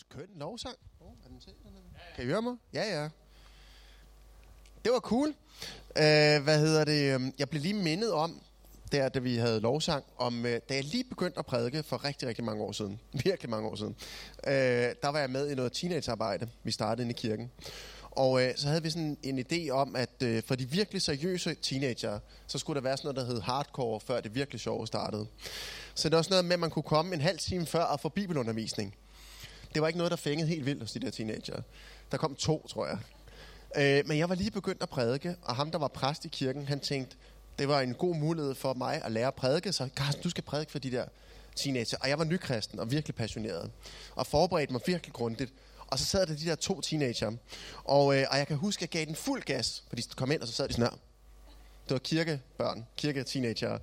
Skøn 0.00 0.28
lovsang. 0.34 0.76
Oh, 1.00 1.12
er 1.24 1.28
den 1.28 1.40
til, 1.40 1.52
dernede? 1.64 1.82
Kan 2.16 2.24
I 2.24 2.26
høre 2.26 2.42
mig? 2.42 2.56
Ja, 2.74 3.00
ja. 3.00 3.08
Det 4.84 4.92
var 4.92 5.00
cool. 5.00 5.28
Uh, 5.28 6.44
hvad 6.44 6.58
hedder 6.58 6.84
det? 6.84 7.14
Øhm, 7.14 7.34
jeg 7.38 7.48
blev 7.48 7.62
lige 7.62 7.74
mindet 7.74 8.12
om, 8.12 8.40
der 8.92 9.08
da 9.08 9.18
vi 9.18 9.36
havde 9.36 9.60
lovsang, 9.60 10.04
om 10.18 10.38
uh, 10.38 10.44
da 10.44 10.74
jeg 10.74 10.84
lige 10.84 11.04
begyndte 11.04 11.38
at 11.38 11.46
prædike 11.46 11.82
for 11.82 12.04
rigtig, 12.04 12.28
rigtig 12.28 12.44
mange 12.44 12.62
år 12.62 12.72
siden. 12.72 13.00
Virkelig 13.24 13.50
mange 13.50 13.68
år 13.68 13.74
siden. 13.76 13.96
Uh, 14.46 14.52
der 15.02 15.08
var 15.08 15.18
jeg 15.18 15.30
med 15.30 15.50
i 15.50 15.54
noget 15.54 15.72
teenagearbejde. 15.72 16.48
Vi 16.62 16.72
startede 16.72 17.02
inde 17.02 17.12
i 17.12 17.20
kirken. 17.20 17.50
Og 18.10 18.30
uh, 18.32 18.42
så 18.56 18.68
havde 18.68 18.82
vi 18.82 18.90
sådan 18.90 19.18
en 19.22 19.38
idé 19.38 19.70
om, 19.70 19.96
at 19.96 20.22
uh, 20.24 20.38
for 20.46 20.54
de 20.54 20.70
virkelig 20.70 21.02
seriøse 21.02 21.54
teenager, 21.54 22.18
så 22.46 22.58
skulle 22.58 22.74
der 22.74 22.82
være 22.82 22.96
sådan 22.96 23.14
noget, 23.14 23.28
der 23.28 23.34
hed 23.34 23.42
hardcore, 23.42 24.00
før 24.00 24.20
det 24.20 24.34
virkelig 24.34 24.60
sjove 24.60 24.86
startede. 24.86 25.26
Så 25.94 26.08
det 26.08 26.16
var 26.16 26.22
sådan 26.22 26.32
noget 26.32 26.44
med, 26.44 26.52
at 26.52 26.60
man 26.60 26.70
kunne 26.70 26.82
komme 26.82 27.14
en 27.14 27.20
halv 27.20 27.38
time 27.38 27.66
før 27.66 27.82
og 27.82 28.00
få 28.00 28.08
bibelundervisning. 28.08 28.94
Det 29.76 29.82
var 29.82 29.88
ikke 29.88 29.98
noget, 29.98 30.10
der 30.10 30.16
fængede 30.16 30.48
helt 30.48 30.66
vildt 30.66 30.82
hos 30.82 30.92
de 30.92 30.98
der 30.98 31.10
teenager. 31.10 31.62
Der 32.10 32.16
kom 32.16 32.34
to, 32.34 32.66
tror 32.68 32.86
jeg. 32.86 32.98
Øh, 33.76 34.08
men 34.08 34.18
jeg 34.18 34.28
var 34.28 34.34
lige 34.34 34.50
begyndt 34.50 34.82
at 34.82 34.88
prædike, 34.88 35.36
og 35.42 35.56
ham, 35.56 35.70
der 35.70 35.78
var 35.78 35.88
præst 35.88 36.24
i 36.24 36.28
kirken, 36.28 36.66
han 36.68 36.80
tænkte, 36.80 37.16
det 37.58 37.68
var 37.68 37.80
en 37.80 37.94
god 37.94 38.16
mulighed 38.16 38.54
for 38.54 38.74
mig 38.74 39.04
at 39.04 39.12
lære 39.12 39.26
at 39.26 39.34
prædike, 39.34 39.72
så 39.72 39.88
Carsten, 39.96 40.22
du 40.22 40.30
skal 40.30 40.44
prædike 40.44 40.72
for 40.72 40.78
de 40.78 40.90
der 40.90 41.04
teenager. 41.56 41.98
Og 42.00 42.08
jeg 42.08 42.18
var 42.18 42.24
nykristen 42.24 42.80
og 42.80 42.90
virkelig 42.90 43.14
passioneret, 43.14 43.70
og 44.14 44.26
forberedte 44.26 44.72
mig 44.72 44.80
virkelig 44.86 45.12
grundigt. 45.12 45.52
Og 45.86 45.98
så 45.98 46.04
sad 46.04 46.26
der 46.26 46.36
de 46.36 46.44
der 46.44 46.54
to 46.54 46.80
teenager, 46.80 47.32
og, 47.84 48.18
øh, 48.18 48.26
og 48.30 48.38
jeg 48.38 48.46
kan 48.46 48.56
huske, 48.56 48.78
at 48.78 48.82
jeg 48.82 48.88
gav 48.88 49.06
den 49.06 49.16
fuld 49.16 49.42
gas, 49.42 49.84
fordi 49.88 50.02
de 50.02 50.14
kom 50.14 50.30
ind, 50.30 50.42
og 50.42 50.48
så 50.48 50.54
sad 50.54 50.68
de 50.68 50.74
sådan 50.74 50.90
her. 50.90 50.98
Det 51.84 51.92
var 51.92 51.98
kirkebørn, 51.98 52.86
kirketeenager, 52.96 53.78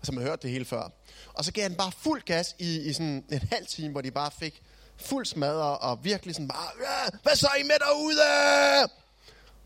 og 0.00 0.06
som 0.06 0.16
havde 0.16 0.28
hørt 0.28 0.42
det 0.42 0.50
hele 0.50 0.64
før. 0.64 0.92
Og 1.34 1.44
så 1.44 1.52
gav 1.52 1.62
jeg 1.62 1.70
den 1.70 1.78
bare 1.78 1.92
fuld 1.92 2.22
gas 2.22 2.56
i, 2.58 2.80
i 2.80 2.92
sådan 2.92 3.24
en 3.30 3.40
halv 3.52 3.66
time, 3.66 3.90
hvor 3.90 4.00
de 4.00 4.10
bare 4.10 4.30
fik 4.30 4.62
fuld 5.00 5.26
smadre, 5.26 5.78
og 5.78 6.04
virkelig 6.04 6.34
sådan 6.34 6.48
bare, 6.48 6.68
"Ja, 6.80 7.18
hvad 7.22 7.36
så 7.36 7.46
er 7.46 7.60
I 7.60 7.62
med 7.62 7.74
derude? 7.78 8.90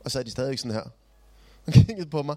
Og 0.04 0.10
så 0.10 0.18
er 0.18 0.22
de 0.22 0.30
stadigvæk 0.30 0.58
sådan 0.58 0.72
her. 0.74 0.82
Og 1.66 1.72
kiggede 1.72 2.10
på 2.10 2.22
mig. 2.22 2.36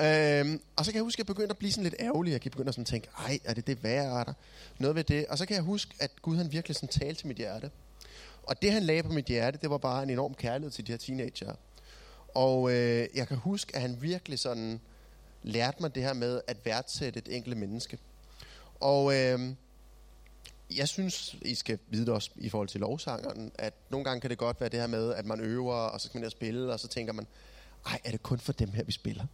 Øhm, 0.00 0.60
og 0.76 0.84
så 0.84 0.90
kan 0.90 0.96
jeg 0.96 1.02
huske, 1.02 1.16
at 1.16 1.18
jeg 1.18 1.26
begyndte 1.26 1.50
at 1.50 1.58
blive 1.58 1.72
sådan 1.72 1.84
lidt 1.84 1.94
ærgerlig. 2.00 2.32
Jeg 2.32 2.40
begyndte 2.40 2.64
begynde 2.64 2.80
at 2.80 2.86
tænke, 2.86 3.08
ej, 3.18 3.38
er 3.44 3.54
det 3.54 3.66
det 3.66 3.82
værre? 3.82 4.20
Er 4.20 4.24
der 4.24 4.32
noget 4.78 4.96
ved 4.96 5.04
det? 5.04 5.26
Og 5.26 5.38
så 5.38 5.46
kan 5.46 5.54
jeg 5.54 5.62
huske, 5.62 5.94
at 6.00 6.22
Gud 6.22 6.36
han 6.36 6.52
virkelig 6.52 6.74
sådan 6.74 6.88
talte 6.88 7.20
til 7.20 7.26
mit 7.26 7.36
hjerte. 7.36 7.70
Og 8.42 8.62
det 8.62 8.72
han 8.72 8.82
lagde 8.82 9.02
på 9.02 9.12
mit 9.12 9.26
hjerte, 9.26 9.58
det 9.62 9.70
var 9.70 9.78
bare 9.78 10.02
en 10.02 10.10
enorm 10.10 10.34
kærlighed 10.34 10.70
til 10.70 10.86
de 10.86 10.92
her 10.92 10.98
teenager. 10.98 11.54
Og 12.34 12.72
øh, 12.72 13.08
jeg 13.14 13.28
kan 13.28 13.36
huske, 13.36 13.76
at 13.76 13.82
han 13.82 14.02
virkelig 14.02 14.38
sådan 14.38 14.80
lærte 15.42 15.76
mig 15.80 15.94
det 15.94 16.02
her 16.02 16.12
med 16.12 16.40
at 16.46 16.56
værdsætte 16.64 17.18
et 17.18 17.36
enkelt 17.36 17.56
menneske. 17.56 17.98
Og 18.80 19.16
øh, 19.16 19.40
jeg 20.76 20.88
synes, 20.88 21.36
I 21.42 21.54
skal 21.54 21.78
vide 21.88 22.06
det 22.06 22.14
også 22.14 22.30
i 22.36 22.48
forhold 22.48 22.68
til 22.68 22.80
lovsangeren, 22.80 23.52
at 23.54 23.74
nogle 23.90 24.04
gange 24.04 24.20
kan 24.20 24.30
det 24.30 24.38
godt 24.38 24.60
være 24.60 24.68
det 24.68 24.80
her 24.80 24.86
med, 24.86 25.14
at 25.14 25.26
man 25.26 25.40
øver, 25.40 25.74
og 25.74 26.00
så 26.00 26.06
skal 26.08 26.18
man 26.18 26.20
ned 26.20 26.26
og 26.26 26.32
spille, 26.32 26.72
og 26.72 26.80
så 26.80 26.88
tænker 26.88 27.12
man, 27.12 27.26
ej, 27.86 28.00
er 28.04 28.10
det 28.10 28.22
kun 28.22 28.38
for 28.38 28.52
dem 28.52 28.72
her, 28.72 28.84
vi 28.84 28.92
spiller? 28.92 29.26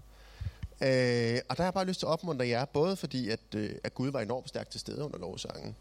Øh, 0.80 1.40
og 1.48 1.56
der 1.56 1.62
har 1.62 1.64
jeg 1.64 1.74
bare 1.74 1.84
lyst 1.84 1.98
til 1.98 2.06
at 2.06 2.10
opmuntre 2.10 2.48
jer, 2.48 2.64
både 2.64 2.96
fordi, 2.96 3.30
at, 3.30 3.40
øh, 3.56 3.74
at 3.84 3.94
Gud 3.94 4.10
var 4.10 4.20
enormt 4.20 4.48
stærkt 4.48 4.70
til 4.70 4.80
stede 4.80 5.04
under 5.04 5.18
lovsangen, 5.18 5.76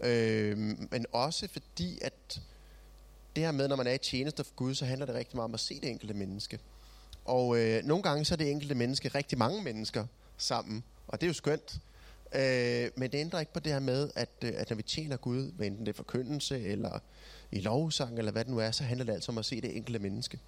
øh, 0.00 0.58
men 0.90 1.06
også 1.12 1.48
fordi, 1.48 1.98
at 2.02 2.40
det 3.36 3.44
her 3.44 3.52
med, 3.52 3.68
når 3.68 3.76
man 3.76 3.86
er 3.86 3.92
i 3.92 3.98
tjeneste 3.98 4.44
for 4.44 4.54
Gud, 4.54 4.74
så 4.74 4.84
handler 4.84 5.06
det 5.06 5.14
rigtig 5.14 5.36
meget 5.36 5.44
om 5.44 5.54
at 5.54 5.60
se 5.60 5.80
det 5.80 5.90
enkelte 5.90 6.14
menneske. 6.14 6.58
Og 7.24 7.58
øh, 7.58 7.84
nogle 7.84 8.02
gange 8.02 8.24
så 8.24 8.34
er 8.34 8.36
det 8.36 8.50
enkelte 8.50 8.74
menneske 8.74 9.08
rigtig 9.08 9.38
mange 9.38 9.62
mennesker 9.62 10.06
sammen, 10.36 10.84
og 11.08 11.20
det 11.20 11.26
er 11.26 11.28
jo 11.28 11.34
skønt. 11.34 11.80
Øh, 12.34 12.90
men 12.96 13.12
det 13.12 13.18
ændrer 13.18 13.40
ikke 13.40 13.52
på 13.52 13.60
det 13.60 13.72
her 13.72 13.80
med, 13.80 14.10
at, 14.14 14.28
øh, 14.44 14.52
at 14.56 14.70
når 14.70 14.76
vi 14.76 14.82
tjener 14.82 15.16
Gud, 15.16 15.52
hvad 15.52 15.66
enten 15.66 15.86
det 15.86 15.92
er 15.92 15.96
forkyndelse, 15.96 16.60
eller 16.60 16.98
i 17.52 17.60
lovsang, 17.60 18.18
eller 18.18 18.32
hvad 18.32 18.44
det 18.44 18.52
nu 18.52 18.58
er, 18.58 18.70
så 18.70 18.84
handler 18.84 19.04
det 19.04 19.12
altså 19.12 19.32
om 19.32 19.38
at 19.38 19.44
se 19.44 19.60
det 19.60 19.76
enkelte 19.76 19.98
menneske. 19.98 20.38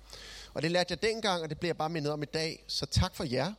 Og 0.55 0.63
det 0.63 0.71
lærte 0.71 0.93
jeg 0.93 1.03
dengang, 1.03 1.43
og 1.43 1.49
det 1.49 1.59
bliver 1.59 1.69
jeg 1.69 1.77
bare 1.77 1.89
mindet 1.89 2.13
om 2.13 2.23
i 2.23 2.27
dag. 2.27 2.65
Så 2.67 2.87
tak 2.87 3.15
for 3.15 3.25
jer, 3.25 3.53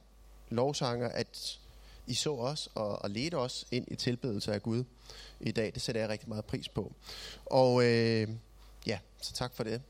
lovsanger, 0.49 1.07
at 1.07 1.59
I 2.07 2.13
så 2.13 2.35
os 2.35 2.69
og, 2.75 3.01
og 3.01 3.09
ledte 3.09 3.35
os 3.35 3.67
ind 3.71 3.85
i 3.91 3.95
tilbedelse 3.95 4.53
af 4.53 4.63
Gud 4.63 4.83
i 5.39 5.51
dag. 5.51 5.71
Det 5.73 5.81
sætter 5.81 6.01
jeg 6.01 6.09
rigtig 6.09 6.29
meget 6.29 6.45
pris 6.45 6.69
på. 6.69 6.93
Og 7.45 7.83
øh, 7.83 8.29
ja, 8.87 8.99
så 9.21 9.33
tak 9.33 9.55
for 9.55 9.63
det. 9.63 9.81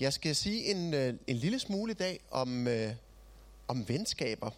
Jeg 0.00 0.12
skal 0.12 0.36
sige 0.36 0.70
en, 0.70 0.94
øh, 0.94 1.14
en 1.26 1.36
lille 1.36 1.58
smule 1.58 1.92
i 1.92 1.94
dag 1.94 2.20
om, 2.30 2.68
øh, 2.68 2.92
om 3.68 3.88
venskaber. 3.88 4.50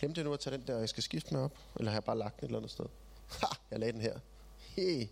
Glemte 0.00 0.18
jeg 0.18 0.24
nu 0.24 0.32
at 0.32 0.40
tage 0.40 0.56
den 0.56 0.66
der, 0.66 0.78
jeg 0.78 0.88
skal 0.88 1.02
skifte 1.02 1.34
mig 1.34 1.42
op? 1.42 1.58
Eller 1.76 1.90
har 1.90 1.96
jeg 1.96 2.04
bare 2.04 2.18
lagt 2.18 2.40
den 2.40 2.44
et 2.44 2.48
eller 2.48 2.58
andet 2.58 2.70
sted? 2.70 2.84
Ha, 3.40 3.46
jeg 3.70 3.78
lagde 3.78 3.92
den 3.92 4.00
her. 4.00 4.18
Hey. 4.58 5.06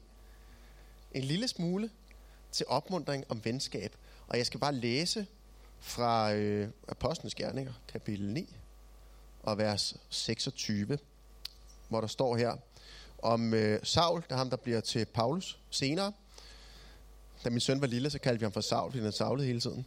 En 1.12 1.24
lille 1.24 1.48
smule 1.48 1.90
til 2.52 2.66
opmundring 2.68 3.24
om 3.28 3.44
venskab. 3.44 3.96
Og 4.28 4.38
jeg 4.38 4.46
skal 4.46 4.60
bare 4.60 4.74
læse 4.74 5.26
fra 5.80 6.32
øh, 6.32 6.68
Apostlenes 6.88 7.34
Gerninger, 7.34 7.72
kapitel 7.88 8.32
9, 8.32 8.56
og 9.42 9.58
vers 9.58 9.96
26, 10.08 10.98
hvor 11.88 12.00
der 12.00 12.08
står 12.08 12.36
her 12.36 12.56
om 13.22 13.54
øh, 13.54 13.80
Saul, 13.82 14.24
der 14.28 14.34
er 14.34 14.38
ham, 14.38 14.50
der 14.50 14.56
bliver 14.56 14.80
til 14.80 15.04
Paulus 15.04 15.58
senere. 15.70 16.12
Da 17.44 17.50
min 17.50 17.60
søn 17.60 17.80
var 17.80 17.86
lille, 17.86 18.10
så 18.10 18.18
kaldte 18.18 18.40
vi 18.40 18.44
ham 18.44 18.52
for 18.52 18.60
Saul, 18.60 18.90
fordi 18.90 19.02
han 19.02 19.12
savlede 19.12 19.46
hele 19.46 19.60
tiden. 19.60 19.86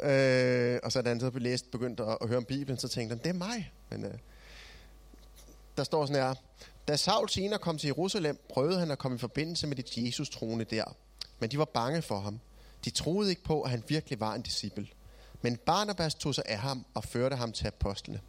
Øh, 0.00 0.80
og 0.82 0.92
så 0.92 1.02
da 1.02 1.08
han 1.08 1.20
så 1.20 1.30
læst, 1.34 1.70
begyndte 1.70 2.04
at, 2.04 2.18
at 2.20 2.28
høre 2.28 2.38
om 2.38 2.44
Bibelen, 2.44 2.78
så 2.78 2.88
tænkte 2.88 3.14
han, 3.14 3.24
det 3.24 3.30
er 3.30 3.48
mig. 3.48 3.72
Men 3.90 4.04
øh, 4.04 4.14
der 5.76 5.84
står 5.84 6.06
sådan 6.06 6.22
her, 6.22 6.34
da 6.88 6.96
Saul 6.96 7.28
senere 7.28 7.58
kom 7.58 7.78
til 7.78 7.86
Jerusalem, 7.86 8.38
prøvede 8.48 8.78
han 8.78 8.90
at 8.90 8.98
komme 8.98 9.16
i 9.16 9.18
forbindelse 9.18 9.66
med 9.66 9.76
det 9.76 9.96
Jesus 9.96 10.30
troende 10.30 10.64
der. 10.64 10.84
Men 11.38 11.50
de 11.50 11.58
var 11.58 11.64
bange 11.64 12.02
for 12.02 12.18
ham. 12.18 12.40
De 12.84 12.90
troede 12.90 13.30
ikke 13.30 13.44
på, 13.44 13.62
at 13.62 13.70
han 13.70 13.84
virkelig 13.88 14.20
var 14.20 14.34
en 14.34 14.42
disciple. 14.42 14.88
Men 15.42 15.56
Barnabas 15.56 16.14
tog 16.14 16.34
sig 16.34 16.44
af 16.46 16.58
ham 16.58 16.86
og 16.94 17.04
førte 17.04 17.36
ham 17.36 17.52
til 17.52 17.66
apostlene. 17.66 18.20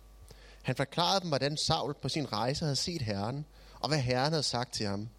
Han 0.61 0.75
forklarede 0.75 1.19
dem, 1.19 1.29
hvordan 1.29 1.57
Saul 1.57 1.93
på 1.93 2.09
sin 2.09 2.33
rejse 2.33 2.65
havde 2.65 2.75
set 2.75 3.01
Herren, 3.01 3.45
og 3.79 3.87
hvad 3.87 3.99
Herren 3.99 4.31
havde 4.31 4.43
sagt 4.43 4.73
til 4.73 4.85
ham. 4.85 5.09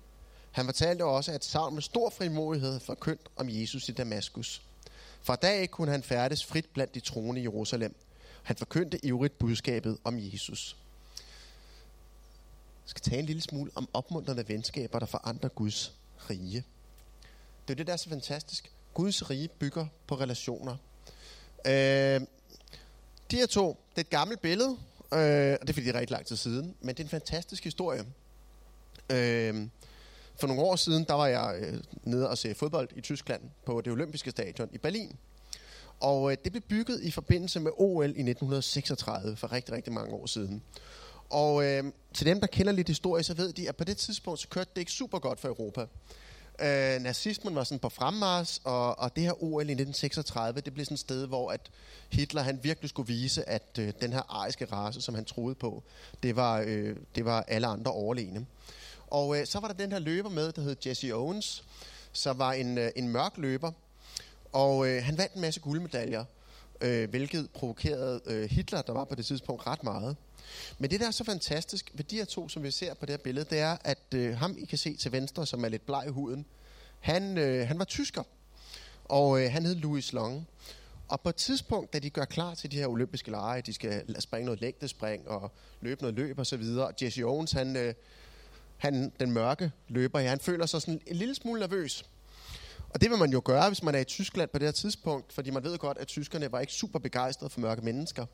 Han 0.51 0.65
fortalte 0.65 1.05
også, 1.05 1.33
at 1.33 1.45
Saul 1.45 1.73
med 1.73 1.83
stor 1.83 2.11
frimodighed 2.11 2.69
havde 2.69 2.81
forkyndt 2.81 3.29
om 3.37 3.49
Jesus 3.49 3.89
i 3.89 3.93
Damaskus. 3.93 4.63
Fra 5.23 5.37
dag 5.37 5.61
af 5.61 5.71
kunne 5.71 5.91
han 5.91 6.03
færdes 6.03 6.45
frit 6.45 6.67
blandt 6.75 6.95
de 6.95 7.01
troende 7.01 7.41
i 7.41 7.45
Jerusalem. 7.45 7.95
Han 8.43 8.57
forkyndte 8.57 9.05
ivrigt 9.05 9.39
budskabet 9.39 9.99
om 10.05 10.19
Jesus. 10.19 10.77
Jeg 12.85 12.91
skal 12.91 13.03
tale 13.03 13.19
en 13.19 13.27
lille 13.27 13.43
smule 13.43 13.71
om 13.75 13.89
opmuntrende 13.93 14.49
venskaber, 14.49 14.99
der 14.99 15.07
forandrer 15.07 15.49
Guds 15.49 15.95
rige. 16.31 16.65
Det 17.69 17.75
er 17.75 17.77
det, 17.77 17.87
der 17.87 17.93
er 17.93 17.97
så 17.97 18.09
fantastisk. 18.09 18.73
Guds 18.95 19.31
rige 19.31 19.49
bygger 19.49 19.87
på 20.07 20.15
relationer. 20.15 20.77
Øh, 21.67 22.21
de 23.31 23.37
her 23.37 23.47
to, 23.47 23.69
det 23.91 23.97
er 23.97 24.01
et 24.01 24.11
gammelt 24.11 24.41
billede, 24.41 24.71
øh, 25.13 25.57
og 25.61 25.67
det 25.67 25.69
er 25.69 25.73
fordi, 25.73 25.87
det 25.87 25.95
er 25.95 26.01
rigtig 26.01 26.15
lang 26.15 26.27
tid 26.27 26.37
siden, 26.37 26.75
men 26.81 26.89
det 26.89 27.01
er 27.01 27.05
en 27.05 27.11
fantastisk 27.11 27.65
historie. 27.65 28.05
Øh, 29.11 29.69
for 30.37 30.47
nogle 30.47 30.63
år 30.63 30.77
siden, 30.77 31.05
der 31.05 31.15
var 31.15 31.27
jeg 31.27 31.57
øh, 31.61 31.81
nede 32.03 32.31
og 32.31 32.39
se 32.39 32.55
fodbold 32.55 32.89
i 32.97 33.01
Tyskland 33.01 33.43
på 33.65 33.81
det 33.81 33.93
olympiske 33.93 34.31
stadion 34.31 34.69
i 34.73 34.79
Berlin. 34.79 35.17
Og 36.01 36.33
øh, 36.33 36.37
det 36.45 36.53
blev 36.53 36.63
bygget 36.63 37.03
i 37.03 37.11
forbindelse 37.11 37.61
med 37.61 37.71
OL 37.77 38.05
i 38.05 38.09
1936, 38.09 39.37
for 39.37 39.53
rigtig, 39.53 39.75
rigtig 39.75 39.93
mange 39.93 40.15
år 40.15 40.27
siden. 40.27 40.63
Og 41.31 41.65
øh, 41.65 41.85
til 42.15 42.27
dem, 42.27 42.41
der 42.41 42.47
kender 42.47 42.73
lidt 42.73 42.89
historie, 42.89 43.23
så 43.23 43.35
ved 43.35 43.53
de, 43.53 43.69
at 43.69 43.77
på 43.77 43.85
det 43.85 43.97
tidspunkt, 43.97 44.41
så 44.41 44.49
kørte 44.49 44.71
det 44.75 44.81
ikke 44.81 44.93
super 44.93 45.19
godt 45.19 45.41
for 45.41 45.49
Europa. 45.49 45.87
Øh, 46.61 47.03
nazismen 47.03 47.55
var 47.55 47.65
sådan 47.65 47.79
på 47.79 47.89
fremmars, 47.89 48.61
og, 48.65 48.99
og 48.99 49.17
det 49.17 49.25
her 49.25 49.43
OL 49.43 49.69
i 49.69 49.73
1936, 49.73 50.61
det 50.61 50.75
blev 50.75 50.85
sådan 50.85 50.95
et 50.95 51.01
sted, 51.01 51.27
hvor 51.27 51.51
at 51.51 51.71
Hitler 52.09 52.43
han 52.43 52.61
virkelig 52.63 52.91
skulle 52.91 53.07
vise, 53.07 53.49
at 53.49 53.79
øh, 53.79 53.93
den 54.01 54.13
her 54.13 54.23
ariske 54.29 54.65
race, 54.65 55.01
som 55.01 55.15
han 55.15 55.25
troede 55.25 55.55
på, 55.55 55.83
det 56.23 56.37
var, 56.37 56.65
øh, 56.67 56.97
det 57.15 57.25
var 57.25 57.45
alle 57.49 57.67
andre 57.67 57.93
overlegne. 57.93 58.47
Og 59.07 59.39
øh, 59.39 59.47
så 59.47 59.61
var 59.61 59.69
der 59.69 59.75
den 59.75 59.93
her 59.93 59.99
løber 59.99 60.31
med, 60.31 60.53
der 60.53 60.63
hed 60.63 60.77
Jesse 60.87 61.15
Owens, 61.15 61.65
som 62.13 62.39
var 62.39 62.53
en, 62.53 62.79
øh, 62.79 62.91
en 62.97 63.09
mørk 63.09 63.33
løber, 63.37 63.73
og 64.53 64.89
øh, 64.89 65.05
han 65.05 65.19
vandt 65.19 65.35
en 65.35 65.41
masse 65.41 65.61
guldmedaljer, 65.61 66.25
øh, 66.81 67.11
hvilket 67.11 67.51
provokerede 67.51 68.21
øh, 68.27 68.51
Hitler, 68.51 68.83
der 68.83 68.93
var 68.93 69.05
på 69.05 69.15
det 69.15 69.27
tidspunkt 69.27 69.67
ret 69.67 69.83
meget. 69.85 70.17
Men 70.79 70.91
det, 70.91 71.01
der 71.01 71.07
er 71.07 71.11
så 71.11 71.25
fantastisk 71.25 71.91
ved 71.95 72.05
de 72.05 72.17
her 72.17 72.25
to, 72.25 72.49
som 72.49 72.63
vi 72.63 72.71
ser 72.71 72.95
på 72.95 73.07
det 73.07 73.11
her 73.11 73.19
billede, 73.19 73.47
det 73.51 73.59
er, 73.59 73.77
at 73.85 74.15
øh, 74.15 74.37
ham, 74.37 74.57
I 74.59 74.65
kan 74.65 74.79
se 74.79 74.97
til 74.97 75.13
venstre, 75.13 75.47
som 75.47 75.65
er 75.65 75.69
lidt 75.69 75.87
bleg 75.87 76.05
i 76.07 76.11
huden, 76.11 76.47
han, 77.01 77.39
øh, 77.39 77.69
han 77.69 77.79
var 77.79 77.85
tysker, 77.85 78.23
og 79.05 79.43
øh, 79.43 79.53
han 79.53 79.67
hed 79.67 79.75
Louis 79.75 80.13
Long. 80.13 80.47
Og 81.09 81.21
på 81.21 81.29
et 81.29 81.37
tidspunkt, 81.37 81.93
da 81.93 81.99
de 81.99 82.11
gør 82.11 82.25
klar 82.25 82.55
til 82.55 82.71
de 82.71 82.77
her 82.77 82.87
olympiske 82.87 83.31
lege, 83.31 83.63
de 83.63 83.73
skal 83.73 84.21
springe 84.21 84.45
noget 84.45 84.61
længdespring 84.61 85.29
og 85.29 85.53
løbe 85.81 86.03
noget 86.03 86.17
løb 86.17 86.39
og 86.39 86.47
så 86.47 86.57
videre, 86.57 86.93
Jesse 87.03 87.23
Owens, 87.23 87.53
han, 87.53 87.77
øh, 87.77 87.95
han, 88.77 89.13
den 89.21 89.31
mørke 89.31 89.71
løber 89.89 90.21
ja, 90.21 90.29
han 90.29 90.41
føler 90.41 90.67
sig 90.67 90.83
sådan 90.83 91.01
en 91.07 91.17
lille 91.17 91.35
smule 91.35 91.61
nervøs. 91.61 92.05
Og 92.99 93.03
det 93.03 93.11
vil 93.11 93.19
man 93.19 93.33
jo 93.33 93.43
gøre, 93.45 93.69
hvis 93.69 93.83
man 93.83 93.95
er 93.95 93.99
i 93.99 94.05
Tyskland 94.05 94.51
på 94.51 94.59
det 94.59 94.67
her 94.67 94.73
tidspunkt, 94.73 95.33
fordi 95.33 95.51
man 95.51 95.65
ved 95.65 95.79
godt, 95.79 95.99
at 95.99 96.07
tyskerne 96.07 96.53
var 96.53 96.61
ikke 96.61 96.73
super 96.73 96.99
begejstrede 96.99 97.51
for 97.51 97.61
mørke 97.61 97.83
mennesker. 97.83 98.27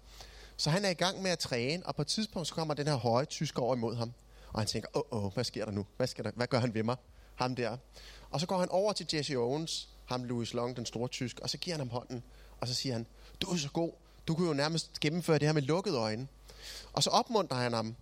Så 0.57 0.71
han 0.71 0.85
er 0.85 0.89
i 0.89 0.95
gang 0.95 1.23
med 1.23 1.31
at 1.31 1.39
træne, 1.39 1.87
og 1.87 1.97
på 1.97 2.03
et 2.03 2.09
tidspunkt 2.09 2.49
så 2.49 2.55
kommer 2.55 2.75
den 2.75 2.87
her 2.87 2.95
høje 2.95 3.25
tysker 3.25 3.63
over 3.63 3.77
imod 3.77 3.97
ham. 3.97 4.13
Og 4.53 4.61
han 4.61 4.67
tænker, 4.67 4.89
åh, 4.95 5.03
oh, 5.11 5.25
oh, 5.25 5.33
hvad 5.35 5.45
sker 5.45 5.65
der 5.65 5.73
nu? 5.73 5.87
Hvad, 5.97 6.07
sker 6.07 6.23
der, 6.23 6.31
hvad 6.35 6.47
gør 6.47 6.59
han 6.59 6.75
ved 6.75 6.83
mig? 6.83 6.97
ham 7.35 7.57
der. 7.57 7.77
Og 8.31 8.41
så 8.41 8.47
går 8.47 8.59
han 8.59 8.69
over 8.69 8.93
til 8.93 9.07
Jesse 9.15 9.35
Owens, 9.35 9.89
ham 10.05 10.25
Louis 10.25 10.55
Long, 10.55 10.77
den 10.77 10.87
store 10.87 11.09
tysk, 11.09 11.41
og 11.41 11.51
så 11.51 11.59
giver 11.59 11.77
han 11.77 11.81
ham 11.81 11.91
hånden, 11.91 12.23
og 12.61 12.69
så 12.69 12.75
siger 12.75 12.93
han, 12.93 13.07
du 13.41 13.47
er 13.47 13.57
så 13.57 13.71
god, 13.71 13.93
du 14.29 14.35
kunne 14.35 14.49
jo 14.49 14.55
nærmest 14.55 15.01
gennemføre 15.01 15.39
det 15.39 15.49
her 15.49 15.53
med 15.53 15.63
lukkede 15.63 15.97
øjne. 15.97 16.29
Og 16.93 17.03
så 17.03 17.11
opmuntrer 17.11 17.57
han 17.57 17.73
ham, 17.73 17.97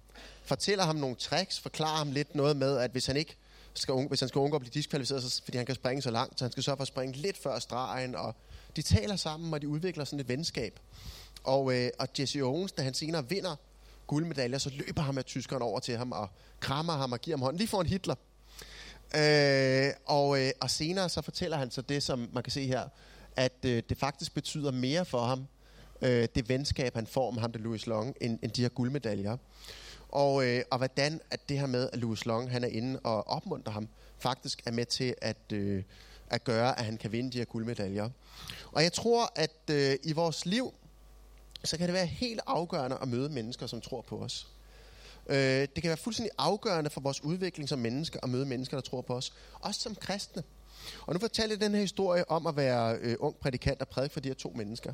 fortæller 0.44 0.84
ham 0.84 0.96
nogle 0.96 1.16
tricks, 1.16 1.60
forklarer 1.60 1.96
ham 1.96 2.12
lidt 2.12 2.34
noget 2.34 2.56
med, 2.56 2.78
at 2.78 2.90
hvis 2.90 3.06
han 3.06 3.16
ikke 3.16 3.36
skal, 3.74 4.08
hvis 4.08 4.20
han 4.20 4.28
skal 4.28 4.38
undgå 4.38 4.56
at 4.56 4.60
blive 4.60 4.72
diskvalificeret, 4.74 5.22
så, 5.22 5.42
fordi 5.44 5.56
han 5.56 5.66
kan 5.66 5.74
springe 5.74 6.02
så 6.02 6.10
langt, 6.10 6.38
så 6.38 6.44
han 6.44 6.52
skal 6.52 6.62
sørge 6.62 6.76
for 6.76 6.82
at 6.82 6.88
springe 6.88 7.16
lidt 7.16 7.36
før 7.36 7.58
stregen, 7.58 8.14
og 8.14 8.34
de 8.76 8.82
taler 8.82 9.16
sammen, 9.16 9.54
og 9.54 9.62
de 9.62 9.68
udvikler 9.68 10.04
sådan 10.04 10.20
et 10.20 10.28
venskab. 10.28 10.80
Og, 11.44 11.74
øh, 11.74 11.90
og 11.98 12.08
Jesse 12.18 12.40
Owens, 12.40 12.72
da 12.72 12.82
han 12.82 12.94
senere 12.94 13.28
vinder 13.28 13.56
guldmedaljer, 14.06 14.58
så 14.58 14.70
løber 14.70 15.02
ham 15.02 15.18
af 15.18 15.24
tyskeren 15.24 15.62
over 15.62 15.80
til 15.80 15.96
ham 15.96 16.12
og 16.12 16.28
krammer 16.60 16.92
ham 16.92 17.12
og 17.12 17.20
giver 17.20 17.36
ham 17.36 17.42
hånden, 17.42 17.58
lige 17.58 17.68
foran 17.68 17.86
Hitler. 17.86 18.14
Øh, 19.16 19.92
og, 20.06 20.40
øh, 20.40 20.50
og 20.60 20.70
senere 20.70 21.08
så 21.08 21.22
fortæller 21.22 21.56
han 21.56 21.70
så 21.70 21.82
det, 21.82 22.02
som 22.02 22.28
man 22.32 22.42
kan 22.42 22.52
se 22.52 22.66
her, 22.66 22.88
at 23.36 23.64
øh, 23.64 23.82
det 23.88 23.98
faktisk 23.98 24.34
betyder 24.34 24.70
mere 24.70 25.04
for 25.04 25.24
ham, 25.24 25.46
øh, 26.02 26.28
det 26.34 26.48
venskab, 26.48 26.94
han 26.94 27.06
får 27.06 27.30
med 27.30 27.40
ham, 27.40 27.52
det 27.52 27.60
Louis 27.60 27.86
Long, 27.86 28.16
end, 28.20 28.38
end 28.42 28.52
de 28.52 28.62
her 28.62 28.68
guldmedaljer. 28.68 29.36
Og, 30.12 30.46
øh, 30.46 30.62
og 30.70 30.78
hvordan 30.78 31.20
at 31.30 31.48
det 31.48 31.58
her 31.58 31.66
med, 31.66 31.88
at 31.92 31.98
Louis 31.98 32.26
Long 32.26 32.50
han 32.50 32.64
er 32.64 32.68
inde 32.68 33.00
og 33.04 33.28
opmuntrer 33.28 33.72
ham, 33.72 33.88
faktisk 34.18 34.62
er 34.66 34.70
med 34.70 34.86
til 34.86 35.14
at, 35.20 35.52
øh, 35.52 35.82
at 36.30 36.44
gøre, 36.44 36.78
at 36.78 36.84
han 36.84 36.96
kan 36.96 37.12
vinde 37.12 37.32
de 37.32 37.38
her 37.38 37.44
guldmedaljer. 37.44 38.08
Og 38.72 38.82
jeg 38.82 38.92
tror, 38.92 39.32
at 39.34 39.70
øh, 39.70 39.96
i 40.02 40.12
vores 40.12 40.46
liv, 40.46 40.74
så 41.64 41.76
kan 41.78 41.86
det 41.86 41.94
være 41.94 42.06
helt 42.06 42.40
afgørende 42.46 42.98
at 43.02 43.08
møde 43.08 43.28
mennesker, 43.28 43.66
som 43.66 43.80
tror 43.80 44.00
på 44.00 44.18
os. 44.18 44.48
Øh, 45.26 45.36
det 45.74 45.74
kan 45.74 45.88
være 45.88 45.96
fuldstændig 45.96 46.32
afgørende 46.38 46.90
for 46.90 47.00
vores 47.00 47.24
udvikling 47.24 47.68
som 47.68 47.78
mennesker 47.78 48.20
at 48.22 48.28
møde 48.28 48.46
mennesker, 48.46 48.76
der 48.76 48.82
tror 48.82 49.00
på 49.00 49.14
os. 49.14 49.32
Også 49.60 49.80
som 49.80 49.94
kristne. 49.94 50.42
Og 51.06 51.12
nu 51.12 51.20
fortæller 51.20 51.56
jeg 51.56 51.60
den 51.60 51.74
her 51.74 51.80
historie 51.80 52.30
om 52.30 52.46
at 52.46 52.56
være 52.56 52.96
øh, 53.00 53.16
ung 53.18 53.36
prædikant 53.36 53.80
og 53.80 53.88
prædike 53.88 54.12
for 54.12 54.20
de 54.20 54.28
her 54.28 54.34
to 54.34 54.52
mennesker. 54.56 54.92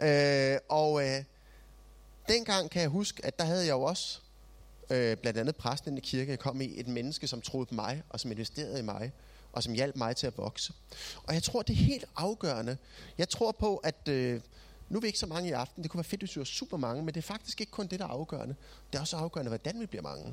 Øh, 0.00 0.58
og 0.68 1.08
øh, 1.08 1.24
dengang 2.28 2.70
kan 2.70 2.82
jeg 2.82 2.88
huske, 2.88 3.26
at 3.26 3.38
der 3.38 3.44
havde 3.44 3.66
jeg 3.66 3.72
jo 3.72 3.82
også 3.82 4.20
øh, 4.90 5.16
blandt 5.16 5.38
andet 5.38 5.56
præsten 5.56 5.98
i 5.98 6.00
kirke, 6.00 6.30
jeg 6.30 6.38
kom 6.38 6.60
i, 6.60 6.80
et 6.80 6.88
menneske, 6.88 7.26
som 7.26 7.40
troede 7.40 7.66
på 7.66 7.74
mig, 7.74 8.02
og 8.08 8.20
som 8.20 8.30
investerede 8.30 8.78
i 8.78 8.82
mig, 8.82 9.12
og 9.52 9.62
som 9.62 9.72
hjalp 9.72 9.96
mig 9.96 10.16
til 10.16 10.26
at 10.26 10.38
vokse. 10.38 10.72
Og 11.24 11.34
jeg 11.34 11.42
tror, 11.42 11.62
det 11.62 11.72
er 11.72 11.76
helt 11.76 12.04
afgørende. 12.16 12.76
Jeg 13.18 13.28
tror 13.28 13.52
på, 13.52 13.76
at 13.76 14.08
øh, 14.08 14.40
nu 14.88 14.96
er 14.96 15.00
vi 15.00 15.06
ikke 15.06 15.18
så 15.18 15.26
mange 15.26 15.48
i 15.48 15.52
aften. 15.52 15.82
Det 15.82 15.90
kunne 15.90 15.98
være 15.98 16.04
fedt, 16.04 16.20
hvis 16.20 16.36
vi 16.36 16.38
var 16.38 16.44
super 16.44 16.76
mange, 16.76 17.02
men 17.02 17.14
det 17.14 17.20
er 17.20 17.22
faktisk 17.22 17.60
ikke 17.60 17.72
kun 17.72 17.86
det, 17.86 17.98
der 17.98 18.04
er 18.04 18.10
afgørende. 18.10 18.54
Det 18.92 18.98
er 18.98 19.00
også 19.00 19.16
afgørende, 19.16 19.48
hvordan 19.48 19.80
vi 19.80 19.86
bliver 19.86 20.02
mange. 20.02 20.32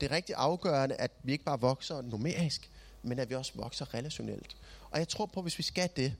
Det 0.00 0.10
er 0.10 0.16
rigtig 0.16 0.34
afgørende, 0.38 0.94
at 0.94 1.10
vi 1.22 1.32
ikke 1.32 1.44
bare 1.44 1.60
vokser 1.60 2.02
numerisk, 2.02 2.70
men 3.02 3.18
at 3.18 3.30
vi 3.30 3.34
også 3.34 3.52
vokser 3.54 3.94
relationelt. 3.94 4.56
Og 4.90 4.98
jeg 4.98 5.08
tror 5.08 5.26
på, 5.26 5.40
at 5.40 5.44
hvis 5.44 5.58
vi 5.58 5.62
skal 5.62 5.90
det, 5.96 6.14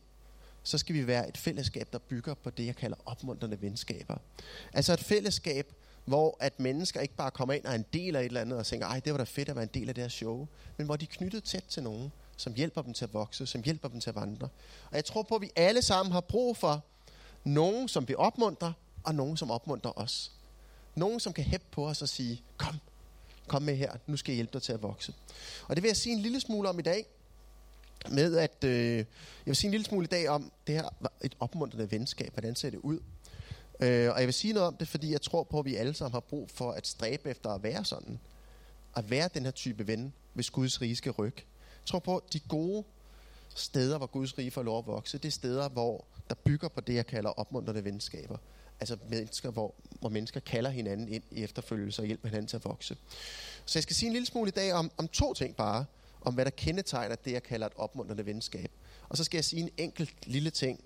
så 0.62 0.78
skal 0.78 0.94
vi 0.94 1.06
være 1.06 1.28
et 1.28 1.36
fællesskab, 1.36 1.88
der 1.92 1.98
bygger 1.98 2.34
på 2.34 2.50
det, 2.50 2.66
jeg 2.66 2.76
kalder 2.76 2.96
opmuntrende 3.06 3.62
venskaber. 3.62 4.16
Altså 4.72 4.92
et 4.92 5.00
fællesskab, 5.00 5.72
hvor 6.04 6.36
at 6.40 6.60
mennesker 6.60 7.00
ikke 7.00 7.14
bare 7.14 7.30
kommer 7.30 7.54
ind 7.54 7.64
og 7.64 7.70
er 7.70 7.74
en 7.74 7.86
del 7.92 8.16
af 8.16 8.20
et 8.20 8.26
eller 8.26 8.40
andet 8.40 8.58
og 8.58 8.66
tænker, 8.66 8.86
ej, 8.86 9.00
det 9.00 9.12
var 9.12 9.18
da 9.18 9.24
fedt 9.24 9.48
at 9.48 9.56
være 9.56 9.62
en 9.62 9.70
del 9.74 9.88
af 9.88 9.94
det 9.94 10.04
her 10.04 10.08
show, 10.08 10.48
men 10.76 10.86
hvor 10.86 10.96
de 10.96 11.04
er 11.04 11.16
knyttet 11.16 11.44
tæt 11.44 11.64
til 11.68 11.82
nogen, 11.82 12.12
som 12.36 12.54
hjælper 12.54 12.82
dem 12.82 12.94
til 12.94 13.04
at 13.04 13.14
vokse, 13.14 13.46
som 13.46 13.62
hjælper 13.62 13.88
dem 13.88 14.00
til 14.00 14.10
at 14.10 14.16
vandre. 14.16 14.48
Og 14.90 14.96
jeg 14.96 15.04
tror 15.04 15.22
på, 15.22 15.34
at 15.34 15.42
vi 15.42 15.50
alle 15.56 15.82
sammen 15.82 16.12
har 16.12 16.20
brug 16.20 16.56
for 16.56 16.84
nogen, 17.44 17.88
som 17.88 18.08
vi 18.08 18.14
opmuntrer, 18.14 18.72
og 19.04 19.14
nogen, 19.14 19.36
som 19.36 19.50
opmuntrer 19.50 19.98
os. 19.98 20.32
Nogen, 20.94 21.20
som 21.20 21.32
kan 21.32 21.44
hæppe 21.44 21.66
på 21.70 21.88
os 21.88 22.02
og 22.02 22.08
sige, 22.08 22.42
kom, 22.56 22.80
kom 23.46 23.62
med 23.62 23.76
her, 23.76 23.92
nu 24.06 24.16
skal 24.16 24.32
jeg 24.32 24.36
hjælpe 24.36 24.52
dig 24.52 24.62
til 24.62 24.72
at 24.72 24.82
vokse. 24.82 25.14
Og 25.68 25.76
det 25.76 25.82
vil 25.82 25.88
jeg 25.88 25.96
sige 25.96 26.12
en 26.12 26.20
lille 26.20 26.40
smule 26.40 26.68
om 26.68 26.78
i 26.78 26.82
dag, 26.82 27.06
med 28.10 28.36
at, 28.36 28.64
øh, 28.64 28.96
jeg 28.96 29.06
vil 29.44 29.56
sige 29.56 29.68
en 29.68 29.70
lille 29.70 29.84
smule 29.84 30.04
i 30.04 30.08
dag 30.08 30.28
om 30.28 30.52
det 30.66 30.74
her, 30.74 30.88
et 31.20 31.36
opmuntrende 31.40 31.90
venskab, 31.90 32.32
hvordan 32.32 32.56
ser 32.56 32.70
det 32.70 32.78
ud? 32.78 32.98
Øh, 33.80 34.10
og 34.10 34.18
jeg 34.18 34.26
vil 34.26 34.34
sige 34.34 34.52
noget 34.52 34.66
om 34.68 34.76
det, 34.76 34.88
fordi 34.88 35.12
jeg 35.12 35.22
tror 35.22 35.42
på, 35.42 35.58
at 35.58 35.64
vi 35.64 35.76
alle 35.76 35.94
sammen 35.94 36.12
har 36.12 36.20
brug 36.20 36.50
for 36.50 36.72
at 36.72 36.86
stræbe 36.86 37.30
efter 37.30 37.50
at 37.50 37.62
være 37.62 37.84
sådan. 37.84 38.20
At 38.96 39.10
være 39.10 39.28
den 39.34 39.44
her 39.44 39.50
type 39.50 39.86
ven, 39.86 40.12
hvis 40.32 40.50
Guds 40.50 40.80
rige 40.80 40.96
skal 40.96 41.12
rykke. 41.12 41.44
Jeg 41.82 41.86
tror 41.86 41.98
på, 41.98 42.16
at 42.16 42.32
de 42.32 42.40
gode 42.40 42.84
steder, 43.54 43.98
hvor 43.98 44.06
Guds 44.06 44.38
rige 44.38 44.50
får 44.50 44.62
lov 44.62 44.78
at 44.78 44.86
vokse, 44.86 45.18
det 45.18 45.28
er 45.28 45.32
steder, 45.32 45.68
hvor 45.68 46.04
der 46.28 46.34
bygger 46.34 46.68
på 46.68 46.80
det, 46.80 46.94
jeg 46.94 47.06
kalder 47.06 47.30
opmuntrende 47.30 47.84
venskaber. 47.84 48.36
Altså 48.80 48.96
mennesker, 49.08 49.50
hvor, 49.50 49.74
hvor 50.00 50.08
mennesker 50.08 50.40
kalder 50.40 50.70
hinanden 50.70 51.08
ind 51.08 51.22
i 51.30 51.42
efterfølgelse 51.42 52.02
og 52.02 52.06
hjælper 52.06 52.28
hinanden 52.28 52.48
til 52.48 52.56
at 52.56 52.64
vokse. 52.64 52.96
Så 53.64 53.78
jeg 53.78 53.82
skal 53.82 53.96
sige 53.96 54.06
en 54.06 54.12
lille 54.12 54.26
smule 54.26 54.48
i 54.48 54.50
dag 54.52 54.72
om, 54.72 54.90
om 54.96 55.08
to 55.08 55.34
ting 55.34 55.56
bare, 55.56 55.84
om 56.20 56.34
hvad 56.34 56.44
der 56.44 56.50
kendetegner 56.50 57.14
det, 57.14 57.32
jeg 57.32 57.42
kalder 57.42 57.66
et 57.66 57.72
opmuntrende 57.76 58.26
venskab. 58.26 58.70
Og 59.08 59.16
så 59.16 59.24
skal 59.24 59.38
jeg 59.38 59.44
sige 59.44 59.62
en 59.62 59.70
enkelt 59.76 60.26
lille 60.26 60.50
ting, 60.50 60.84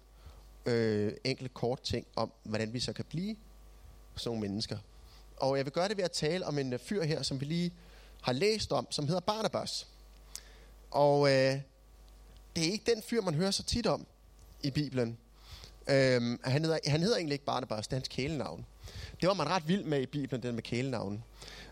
øh, 0.66 1.12
enkle 1.24 1.48
kort 1.48 1.80
ting 1.80 2.06
om, 2.16 2.32
hvordan 2.42 2.72
vi 2.72 2.80
så 2.80 2.92
kan 2.92 3.04
blive 3.04 3.36
sådan 4.16 4.28
nogle 4.28 4.48
mennesker. 4.48 4.78
Og 5.36 5.56
jeg 5.56 5.64
vil 5.64 5.72
gøre 5.72 5.88
det 5.88 5.96
ved 5.96 6.04
at 6.04 6.12
tale 6.12 6.46
om 6.46 6.58
en 6.58 6.72
øh, 6.72 6.78
fyr 6.78 7.02
her, 7.02 7.22
som 7.22 7.40
vi 7.40 7.44
lige 7.44 7.72
har 8.22 8.32
læst 8.32 8.72
om, 8.72 8.86
som 8.90 9.06
hedder 9.06 9.20
Barnabas. 9.20 9.86
Og 10.90 11.28
øh, 11.28 11.60
det 12.56 12.66
er 12.66 12.72
ikke 12.72 12.94
den 12.94 13.02
fyr, 13.02 13.20
man 13.20 13.34
hører 13.34 13.50
så 13.50 13.62
tit 13.62 13.86
om 13.86 14.06
i 14.62 14.70
Bibelen. 14.70 15.18
Øhm, 15.88 16.40
han, 16.44 16.64
hedder, 16.64 16.78
han 16.86 17.00
hedder 17.00 17.16
egentlig 17.16 17.32
ikke 17.32 17.44
Barnabas, 17.44 17.86
det 17.86 17.92
er 17.92 17.96
hans 17.96 18.08
kælenavn. 18.08 18.66
Det 19.20 19.28
var 19.28 19.34
man 19.34 19.48
ret 19.48 19.68
vild 19.68 19.84
med 19.84 20.00
i 20.00 20.06
Bibelen, 20.06 20.42
den 20.42 20.54
med 20.54 20.62
kælenavn. 20.62 21.24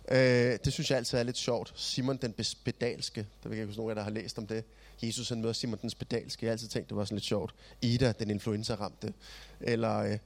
Øh, 0.09 0.59
det 0.65 0.73
synes 0.73 0.91
jeg 0.91 0.99
altid 0.99 1.19
er 1.19 1.23
lidt 1.23 1.37
sjovt. 1.37 1.73
Simon 1.77 2.17
den 2.17 2.45
spedalske, 2.45 3.27
der 3.43 3.49
vil 3.49 3.59
jeg 3.59 3.69
ikke 3.69 3.77
nogen 3.77 3.91
af 3.91 3.95
der 3.97 4.03
har 4.03 4.11
læst 4.11 4.39
om 4.39 4.47
det. 4.47 4.65
Jesus 5.03 5.29
han 5.29 5.41
møder 5.41 5.53
Simon 5.53 5.79
den 5.83 5.91
spedalske. 5.91 6.47
Jeg 6.47 6.51
har 6.51 6.53
altid 6.53 6.69
tænkt, 6.69 6.89
det 6.89 6.97
var 6.97 7.05
sådan 7.05 7.17
lidt 7.17 7.25
sjovt. 7.25 7.55
Ida, 7.83 8.13
den 8.13 8.31
influenza-ramte. 8.31 9.13
Eller, 9.61 9.99
øh, 9.99 10.19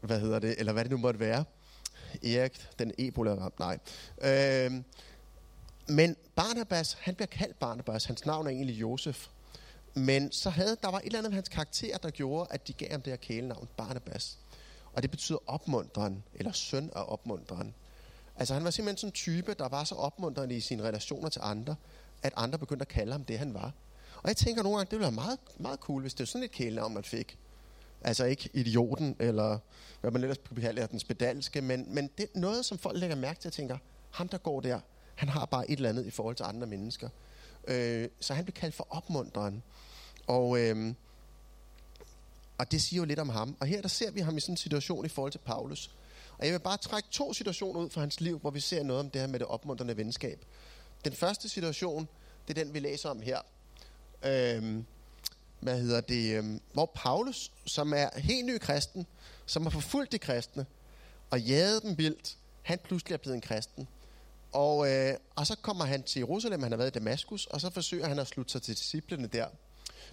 hvad 0.00 0.20
hedder 0.20 0.38
det, 0.38 0.54
eller 0.58 0.72
hvad 0.72 0.84
det 0.84 0.90
nu 0.90 0.96
måtte 0.96 1.20
være. 1.20 1.44
Erik, 2.24 2.66
den 2.78 2.92
ebola-ramte. 2.98 3.58
Nej. 3.60 3.78
Øh, 4.22 4.72
men 5.88 6.16
Barnabas, 6.36 6.92
han 6.92 7.14
bliver 7.14 7.26
kaldt 7.26 7.58
Barnabas. 7.58 8.04
Hans 8.04 8.26
navn 8.26 8.46
er 8.46 8.50
egentlig 8.50 8.80
Josef. 8.80 9.26
Men 9.94 10.32
så 10.32 10.50
havde, 10.50 10.76
der 10.82 10.90
var 10.90 10.98
et 10.98 11.06
eller 11.06 11.18
andet 11.18 11.30
af 11.30 11.34
hans 11.34 11.48
karakter, 11.48 11.98
der 11.98 12.10
gjorde, 12.10 12.46
at 12.50 12.68
de 12.68 12.72
gav 12.72 12.90
ham 12.90 13.02
det 13.02 13.10
her 13.10 13.16
kælenavn, 13.16 13.68
Barnabas. 13.76 14.38
Og 14.92 15.02
det 15.02 15.10
betyder 15.10 15.38
opmuntren, 15.46 16.24
eller 16.34 16.52
søn 16.52 16.90
af 16.96 17.04
opmuntren. 17.08 17.74
Altså 18.38 18.54
han 18.54 18.64
var 18.64 18.70
simpelthen 18.70 18.96
sådan 18.96 19.08
en 19.08 19.12
type, 19.12 19.54
der 19.54 19.68
var 19.68 19.84
så 19.84 19.94
opmuntrende 19.94 20.56
i 20.56 20.60
sine 20.60 20.82
relationer 20.82 21.28
til 21.28 21.40
andre, 21.44 21.76
at 22.22 22.32
andre 22.36 22.58
begyndte 22.58 22.82
at 22.82 22.88
kalde 22.88 23.12
ham 23.12 23.24
det, 23.24 23.38
han 23.38 23.54
var. 23.54 23.72
Og 24.22 24.28
jeg 24.28 24.36
tænker 24.36 24.62
nogle 24.62 24.78
gange, 24.78 24.90
det 24.90 24.98
ville 24.98 25.02
være 25.02 25.12
meget, 25.12 25.38
meget 25.58 25.78
cool, 25.78 26.00
hvis 26.00 26.14
det 26.14 26.20
var 26.20 26.26
sådan 26.26 26.42
et 26.42 26.50
kælenavn, 26.50 26.94
man 26.94 27.04
fik. 27.04 27.38
Altså 28.02 28.24
ikke 28.24 28.50
idioten, 28.54 29.16
eller 29.18 29.58
hvad 30.00 30.10
man 30.10 30.22
ellers 30.22 30.38
kunne 30.48 30.86
den 30.90 30.98
spedalske, 30.98 31.60
men, 31.60 31.94
men 31.94 32.10
det 32.18 32.28
er 32.34 32.38
noget, 32.40 32.64
som 32.64 32.78
folk 32.78 32.98
lægger 32.98 33.16
mærke 33.16 33.40
til 33.40 33.48
og 33.48 33.52
tænker, 33.52 33.78
ham 34.10 34.28
der 34.28 34.38
går 34.38 34.60
der, 34.60 34.80
han 35.14 35.28
har 35.28 35.46
bare 35.46 35.70
et 35.70 35.76
eller 35.76 35.88
andet 35.88 36.06
i 36.06 36.10
forhold 36.10 36.36
til 36.36 36.44
andre 36.44 36.66
mennesker. 36.66 37.08
Øh, 37.68 38.08
så 38.20 38.34
han 38.34 38.44
blev 38.44 38.52
kaldt 38.52 38.74
for 38.74 38.86
opmuntreren. 38.90 39.62
Og, 40.26 40.60
øh, 40.60 40.94
og 42.58 42.72
det 42.72 42.82
siger 42.82 43.00
jo 43.00 43.04
lidt 43.04 43.18
om 43.18 43.28
ham. 43.28 43.56
Og 43.60 43.66
her 43.66 43.82
der 43.82 43.88
ser 43.88 44.10
vi 44.10 44.20
ham 44.20 44.36
i 44.36 44.40
sådan 44.40 44.52
en 44.52 44.56
situation 44.56 45.06
i 45.06 45.08
forhold 45.08 45.32
til 45.32 45.38
Paulus. 45.38 45.90
Og 46.38 46.46
jeg 46.46 46.52
vil 46.52 46.58
bare 46.58 46.76
trække 46.76 47.08
to 47.10 47.32
situationer 47.32 47.80
ud 47.80 47.90
fra 47.90 48.00
hans 48.00 48.20
liv, 48.20 48.38
hvor 48.38 48.50
vi 48.50 48.60
ser 48.60 48.82
noget 48.82 49.00
om 49.00 49.10
det 49.10 49.20
her 49.20 49.28
med 49.28 49.38
det 49.38 49.48
opmuntrende 49.48 49.96
venskab. 49.96 50.44
Den 51.04 51.12
første 51.12 51.48
situation, 51.48 52.08
det 52.48 52.58
er 52.58 52.64
den, 52.64 52.74
vi 52.74 52.78
læser 52.78 53.10
om 53.10 53.22
her. 53.22 53.40
Øhm, 54.22 54.84
hvad 55.60 55.80
hedder 55.80 56.00
det? 56.00 56.36
Øhm, 56.36 56.60
hvor 56.72 56.92
Paulus, 56.94 57.52
som 57.66 57.92
er 57.92 58.20
helt 58.20 58.46
ny 58.46 58.58
kristen, 58.58 59.06
som 59.46 59.62
har 59.62 59.70
forfulgt 59.70 60.12
de 60.12 60.18
kristne, 60.18 60.66
og 61.30 61.40
jaget 61.40 61.82
dem 61.82 61.98
vildt, 61.98 62.36
han 62.62 62.78
pludselig 62.84 63.14
er 63.14 63.18
blevet 63.18 63.34
en 63.34 63.40
kristen. 63.40 63.88
Og, 64.52 64.90
øh, 64.90 65.14
og 65.36 65.46
så 65.46 65.56
kommer 65.62 65.84
han 65.84 66.02
til 66.02 66.20
Jerusalem, 66.20 66.62
han 66.62 66.72
har 66.72 66.76
været 66.76 66.96
i 66.96 66.98
Damaskus, 66.98 67.46
og 67.46 67.60
så 67.60 67.70
forsøger 67.70 68.08
han 68.08 68.18
at 68.18 68.26
slutte 68.26 68.52
sig 68.52 68.62
til 68.62 68.76
disciplene 68.76 69.26
der. 69.26 69.46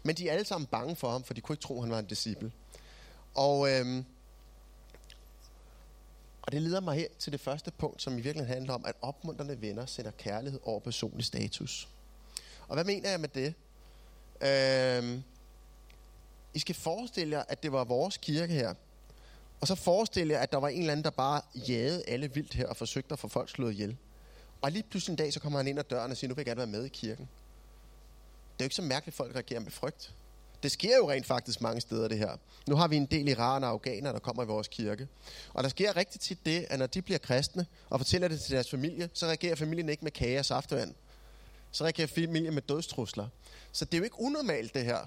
Men 0.03 0.15
de 0.15 0.29
er 0.29 0.33
alle 0.33 0.45
sammen 0.45 0.67
bange 0.67 0.95
for 0.95 1.11
ham, 1.11 1.23
for 1.23 1.33
de 1.33 1.41
kunne 1.41 1.53
ikke 1.53 1.63
tro, 1.63 1.75
at 1.75 1.81
han 1.81 1.91
var 1.91 1.99
en 1.99 2.05
disciple. 2.05 2.51
Og, 3.33 3.71
øh, 3.71 4.03
og 6.45 6.51
det 6.51 6.61
leder 6.61 6.79
mig 6.79 6.95
her 6.95 7.07
til 7.19 7.31
det 7.31 7.39
første 7.39 7.71
punkt, 7.71 8.01
som 8.01 8.13
i 8.13 8.21
virkeligheden 8.21 8.53
handler 8.53 8.73
om, 8.73 8.85
at 8.85 8.95
opmuntrende 9.01 9.61
venner 9.61 9.85
sætter 9.85 10.11
kærlighed 10.11 10.59
over 10.63 10.79
personlig 10.79 11.25
status. 11.25 11.89
Og 12.67 12.73
hvad 12.73 12.83
mener 12.83 13.09
jeg 13.09 13.19
med 13.19 13.29
det? 13.29 13.53
Øhm, 14.41 15.23
I 16.53 16.59
skal 16.59 16.75
forestille 16.75 17.37
jer, 17.37 17.43
at 17.47 17.63
det 17.63 17.71
var 17.71 17.83
vores 17.83 18.17
kirke 18.17 18.53
her. 18.53 18.73
Og 19.61 19.67
så 19.67 19.75
forestille 19.75 20.33
jer, 20.33 20.39
at 20.39 20.51
der 20.51 20.57
var 20.57 20.67
en 20.67 20.79
eller 20.79 20.91
anden, 20.91 21.03
der 21.03 21.09
bare 21.09 21.41
jagede 21.67 22.03
alle 22.07 22.33
vildt 22.33 22.53
her 22.53 22.67
og 22.67 22.77
forsøgte 22.77 23.13
at 23.13 23.19
få 23.19 23.27
folk 23.27 23.49
slået 23.49 23.71
ihjel. 23.71 23.97
Og 24.61 24.71
lige 24.71 24.83
pludselig 24.89 25.13
en 25.13 25.17
dag, 25.17 25.33
så 25.33 25.39
kommer 25.39 25.59
han 25.59 25.67
ind 25.67 25.79
ad 25.79 25.83
døren 25.83 26.11
og 26.11 26.17
siger, 26.17 26.29
nu 26.29 26.35
vil 26.35 26.41
jeg 26.41 26.45
gerne 26.45 26.57
være 26.57 26.79
med 26.79 26.85
i 26.85 26.89
kirken. 26.89 27.29
Det 28.53 28.61
er 28.61 28.65
jo 28.65 28.65
ikke 28.65 28.75
så 28.75 28.81
mærkeligt, 28.81 29.13
at 29.13 29.17
folk 29.17 29.35
reagerer 29.35 29.59
med 29.59 29.71
frygt. 29.71 30.13
Det 30.65 30.71
sker 30.71 30.97
jo 30.97 31.11
rent 31.11 31.25
faktisk 31.25 31.61
mange 31.61 31.81
steder, 31.81 32.07
det 32.07 32.17
her. 32.17 32.37
Nu 32.67 32.75
har 32.75 32.87
vi 32.87 32.95
en 32.95 33.05
del 33.05 33.27
iranere 33.27 33.69
og 33.69 33.73
afghanere, 33.73 34.13
der 34.13 34.19
kommer 34.19 34.43
i 34.43 34.45
vores 34.45 34.67
kirke. 34.67 35.07
Og 35.53 35.63
der 35.63 35.69
sker 35.69 35.95
rigtig 35.95 36.21
tit 36.21 36.45
det, 36.45 36.65
at 36.69 36.79
når 36.79 36.87
de 36.87 37.01
bliver 37.01 37.17
kristne 37.17 37.65
og 37.89 37.99
fortæller 37.99 38.27
det 38.27 38.41
til 38.41 38.55
deres 38.55 38.69
familie, 38.69 39.09
så 39.13 39.25
reagerer 39.25 39.55
familien 39.55 39.89
ikke 39.89 40.03
med 40.03 40.11
kage 40.11 40.39
og 40.39 40.45
saftevand. 40.45 40.95
så 41.71 41.83
reagerer 41.83 42.07
familien 42.07 42.53
med 42.53 42.61
dødstrusler. 42.61 43.27
Så 43.71 43.85
det 43.85 43.93
er 43.93 43.97
jo 43.97 44.03
ikke 44.03 44.19
unormalt, 44.19 44.73
det 44.73 44.85
her. 44.85 44.99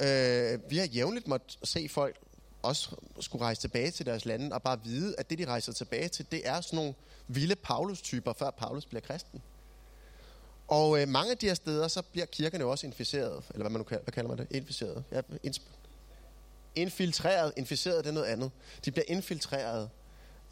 Øh, 0.00 0.70
vi 0.70 0.78
har 0.78 0.86
jævnligt 0.86 1.28
måttet 1.28 1.58
se 1.62 1.88
folk 1.88 2.16
også 2.62 2.96
skulle 3.20 3.44
rejse 3.44 3.60
tilbage 3.60 3.90
til 3.90 4.06
deres 4.06 4.24
lande, 4.24 4.54
og 4.54 4.62
bare 4.62 4.84
vide, 4.84 5.14
at 5.18 5.30
det, 5.30 5.38
de 5.38 5.46
rejser 5.46 5.72
tilbage 5.72 6.08
til, 6.08 6.26
det 6.30 6.48
er 6.48 6.60
sådan 6.60 6.76
nogle 6.76 6.94
vilde 7.28 7.56
Paulus-typer, 7.56 8.32
før 8.32 8.50
Paulus 8.50 8.86
bliver 8.86 9.00
kristen. 9.02 9.42
Og 10.68 11.00
øh, 11.00 11.08
mange 11.08 11.30
af 11.30 11.38
de 11.38 11.46
her 11.46 11.54
steder, 11.54 11.88
så 11.88 12.02
bliver 12.02 12.26
kirkerne 12.26 12.64
også 12.64 12.86
inficeret, 12.86 13.44
eller 13.50 13.62
hvad 13.62 13.70
man 13.70 13.80
nu 13.80 13.84
kalder, 13.84 14.02
hvad 14.02 14.12
kalder 14.12 14.28
man 14.28 14.38
det? 14.38 14.46
Inficeret. 14.50 15.04
Ja, 15.12 15.20
infiltreret. 16.74 17.52
Inficeret, 17.56 18.04
det 18.04 18.10
er 18.10 18.14
noget 18.14 18.26
andet. 18.26 18.50
De 18.84 18.90
bliver 18.90 19.04
infiltreret 19.08 19.90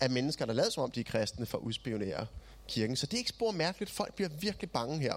af 0.01 0.11
mennesker, 0.11 0.47
der 0.47 0.53
lader 0.53 0.71
som 0.71 0.83
om 0.83 0.91
de 0.91 1.01
er 1.01 1.05
kristne, 1.05 1.47
for 1.47 1.59
at 1.59 1.63
udspionere 1.63 2.27
kirken. 2.69 2.97
Så 2.97 3.07
det 3.07 3.15
er 3.15 3.19
ikke 3.19 3.31
spor 3.31 3.51
mærkeligt. 3.51 3.91
Folk 3.91 4.15
bliver 4.15 4.29
virkelig 4.41 4.71
bange 4.71 4.99
her. 4.99 5.15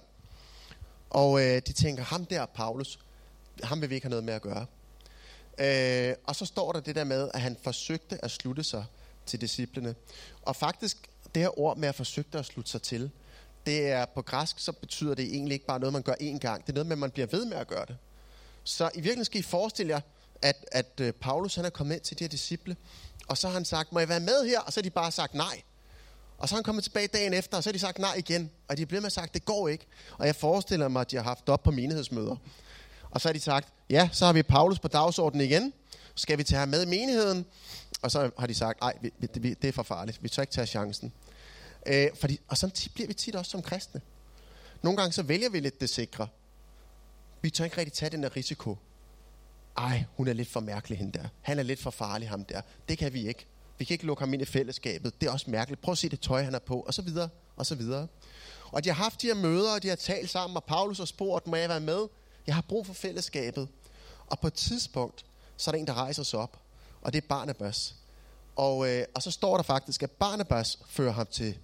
Og 1.09 1.41
øh, 1.41 1.61
de 1.67 1.73
tænker, 1.73 2.03
ham 2.03 2.25
der, 2.25 2.45
Paulus, 2.45 2.99
ham 3.63 3.81
vil 3.81 3.89
vi 3.89 3.95
ikke 3.95 4.05
have 4.05 4.09
noget 4.09 4.23
med 4.23 4.33
at 4.33 4.41
gøre. 4.41 4.65
Øh, 5.59 6.15
og 6.23 6.35
så 6.35 6.45
står 6.45 6.71
der 6.71 6.79
det 6.79 6.95
der 6.95 7.03
med, 7.03 7.29
at 7.33 7.41
han 7.41 7.57
forsøgte 7.63 8.25
at 8.25 8.31
slutte 8.31 8.63
sig 8.63 8.85
til 9.25 9.41
disciplene. 9.41 9.95
Og 10.41 10.55
faktisk, 10.55 10.97
det 11.35 11.41
her 11.41 11.59
ord 11.59 11.77
med 11.77 11.89
at 11.89 11.95
forsøgte 11.95 12.39
at 12.39 12.45
slutte 12.45 12.71
sig 12.71 12.81
til, 12.81 13.11
det 13.67 13.87
er 13.87 14.05
på 14.05 14.21
græsk, 14.21 14.59
så 14.59 14.71
betyder 14.71 15.15
det 15.15 15.25
egentlig 15.25 15.53
ikke 15.53 15.65
bare 15.65 15.79
noget, 15.79 15.93
man 15.93 16.01
gør 16.01 16.13
én 16.13 16.37
gang. 16.37 16.61
Det 16.61 16.69
er 16.69 16.73
noget 16.73 16.87
med, 16.87 16.93
at 16.93 16.99
man 16.99 17.11
bliver 17.11 17.27
ved 17.27 17.45
med 17.45 17.57
at 17.57 17.67
gøre 17.67 17.85
det. 17.85 17.97
Så 18.63 18.83
i 18.83 18.87
virkeligheden 18.95 19.25
skal 19.25 19.39
I 19.39 19.43
forestille 19.43 19.93
jer, 19.93 20.01
at, 20.41 20.65
at 20.71 20.99
øh, 21.01 21.13
Paulus 21.13 21.55
han 21.55 21.65
er 21.65 21.69
kommet 21.69 21.95
ind 21.95 22.03
til 22.03 22.19
de 22.19 22.23
her 22.23 22.29
disciple, 22.29 22.75
og 23.27 23.37
så 23.37 23.47
har 23.47 23.53
han 23.53 23.65
sagt, 23.65 23.91
må 23.91 23.99
jeg 23.99 24.09
være 24.09 24.19
med 24.19 24.45
her? 24.45 24.59
Og 24.59 24.73
så 24.73 24.79
har 24.79 24.83
de 24.83 24.89
bare 24.89 25.11
sagt 25.11 25.33
nej. 25.33 25.61
Og 26.37 26.49
så 26.49 26.55
er 26.55 26.57
han 26.57 26.63
kommet 26.63 26.83
tilbage 26.83 27.07
dagen 27.07 27.33
efter, 27.33 27.57
og 27.57 27.63
så 27.63 27.69
har 27.69 27.73
de 27.73 27.79
sagt 27.79 27.99
nej 27.99 28.13
igen. 28.17 28.51
Og 28.67 28.77
de 28.77 28.85
bliver 28.85 29.01
med 29.01 29.05
at 29.05 29.11
sagt, 29.11 29.33
det 29.33 29.45
går 29.45 29.67
ikke. 29.67 29.85
Og 30.17 30.25
jeg 30.27 30.35
forestiller 30.35 30.87
mig, 30.87 31.01
at 31.01 31.11
de 31.11 31.15
har 31.15 31.23
haft 31.23 31.49
op 31.49 31.63
på 31.63 31.71
menighedsmøder. 31.71 32.35
Og 33.11 33.21
så 33.21 33.27
har 33.27 33.33
de 33.33 33.39
sagt, 33.39 33.67
ja, 33.89 34.09
så 34.11 34.25
har 34.25 34.33
vi 34.33 34.43
Paulus 34.43 34.79
på 34.79 34.87
dagsordenen 34.87 35.47
igen. 35.47 35.73
Skal 36.15 36.37
vi 36.37 36.43
tage 36.43 36.59
ham 36.59 36.69
med 36.69 36.83
i 36.83 36.89
menigheden? 36.89 37.45
Og 38.01 38.11
så 38.11 38.31
har 38.39 38.47
de 38.47 38.53
sagt, 38.53 38.81
nej, 38.81 38.93
det 39.33 39.65
er 39.65 39.71
for 39.71 39.83
farligt. 39.83 40.23
Vi 40.23 40.29
tør 40.29 40.41
ikke 40.41 40.53
tage 40.53 40.67
chancen. 40.67 41.13
Øh, 41.87 42.07
fordi, 42.15 42.39
og 42.47 42.57
sådan 42.57 42.75
bliver 42.93 43.07
vi 43.07 43.13
tit 43.13 43.35
også 43.35 43.51
som 43.51 43.61
kristne. 43.61 44.01
Nogle 44.81 44.97
gange 44.97 45.13
så 45.13 45.23
vælger 45.23 45.49
vi 45.49 45.59
lidt 45.59 45.81
det 45.81 45.89
sikre. 45.89 46.27
Vi 47.41 47.49
tør 47.49 47.63
ikke 47.63 47.77
rigtig 47.77 47.93
tage 47.93 48.09
den 48.09 48.23
der 48.23 48.35
risiko. 48.35 48.77
Ej, 49.77 50.03
hun 50.15 50.27
er 50.27 50.33
lidt 50.33 50.49
for 50.49 50.59
mærkelig, 50.59 50.97
hende 50.97 51.19
der. 51.19 51.27
Han 51.41 51.59
er 51.59 51.63
lidt 51.63 51.81
for 51.81 51.89
farlig, 51.89 52.29
ham 52.29 52.45
der. 52.45 52.61
Det 52.89 52.97
kan 52.97 53.13
vi 53.13 53.27
ikke. 53.27 53.45
Vi 53.77 53.85
kan 53.85 53.93
ikke 53.93 54.05
lukke 54.05 54.21
ham 54.21 54.33
ind 54.33 54.41
i 54.41 54.45
fællesskabet. 54.45 55.21
Det 55.21 55.27
er 55.27 55.31
også 55.31 55.49
mærkeligt. 55.49 55.81
Prøv 55.81 55.91
at 55.91 55.97
se 55.97 56.09
det 56.09 56.19
tøj, 56.19 56.43
han 56.43 56.55
er 56.55 56.59
på, 56.59 56.79
og 56.79 56.93
så 56.93 57.01
videre, 57.01 57.29
og 57.55 57.65
så 57.65 57.75
videre. 57.75 58.07
Og 58.71 58.83
de 58.83 58.89
har 58.89 58.95
haft 58.95 59.21
de 59.21 59.27
her 59.27 59.33
møder, 59.33 59.73
og 59.75 59.83
de 59.83 59.87
har 59.87 59.95
talt 59.95 60.29
sammen, 60.29 60.57
og 60.57 60.63
Paulus 60.63 60.97
har 60.97 61.05
spurgt, 61.05 61.47
må 61.47 61.55
jeg 61.55 61.69
være 61.69 61.79
med? 61.79 62.07
Jeg 62.47 62.55
har 62.55 62.61
brug 62.61 62.85
for 62.85 62.93
fællesskabet. 62.93 63.67
Og 64.27 64.39
på 64.39 64.47
et 64.47 64.53
tidspunkt, 64.53 65.25
så 65.57 65.69
er 65.69 65.71
der 65.71 65.79
en, 65.79 65.87
der 65.87 65.93
rejser 65.93 66.23
sig 66.23 66.39
op, 66.39 66.59
og 67.01 67.13
det 67.13 67.23
er 67.23 67.27
Barnabas. 67.27 67.95
Og, 68.55 68.89
øh, 68.89 69.05
og 69.15 69.23
så 69.23 69.31
står 69.31 69.55
der 69.55 69.63
faktisk, 69.63 70.03
at 70.03 70.11
Barnabas 70.11 70.79
fører 70.87 71.11
ham 71.11 71.27
til 71.31 71.57